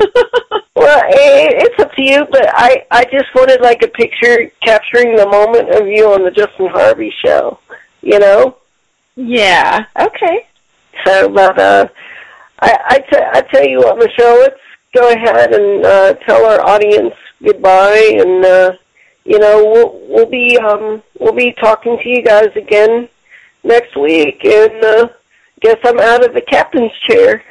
[0.74, 5.16] well, it, it's up to you, but I I just wanted like a picture capturing
[5.16, 7.58] the moment of you on the Justin Harvey show.
[8.00, 8.56] You know?
[9.16, 9.84] Yeah.
[10.00, 10.46] Okay.
[11.04, 11.88] So, but uh,
[12.60, 14.60] I I, t- I tell you what, Michelle, let's
[14.94, 18.72] go ahead and uh, tell our audience goodbye, and uh,
[19.26, 23.10] you know we'll we'll be um we'll be talking to you guys again
[23.62, 24.82] next week, and.
[24.82, 25.08] uh
[25.60, 27.42] guess I'm out of the captain's chair.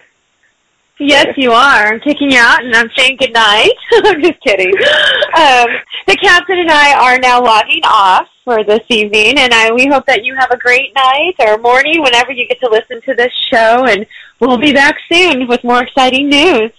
[1.00, 1.88] Yes, you are.
[1.88, 3.74] I'm kicking you out, and I'm saying good night.
[3.94, 4.70] I'm just kidding.
[4.70, 5.68] Um,
[6.08, 10.08] the captain and I are now logging off for this evening, and I, we hope
[10.08, 13.32] that you have a great night or morning whenever you get to listen to this
[13.52, 14.08] show, and
[14.40, 16.72] we'll be back soon with more exciting news.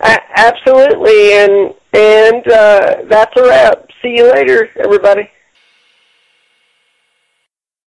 [0.00, 3.90] Uh, absolutely, and and uh, that's a wrap.
[4.00, 5.28] See you later, everybody.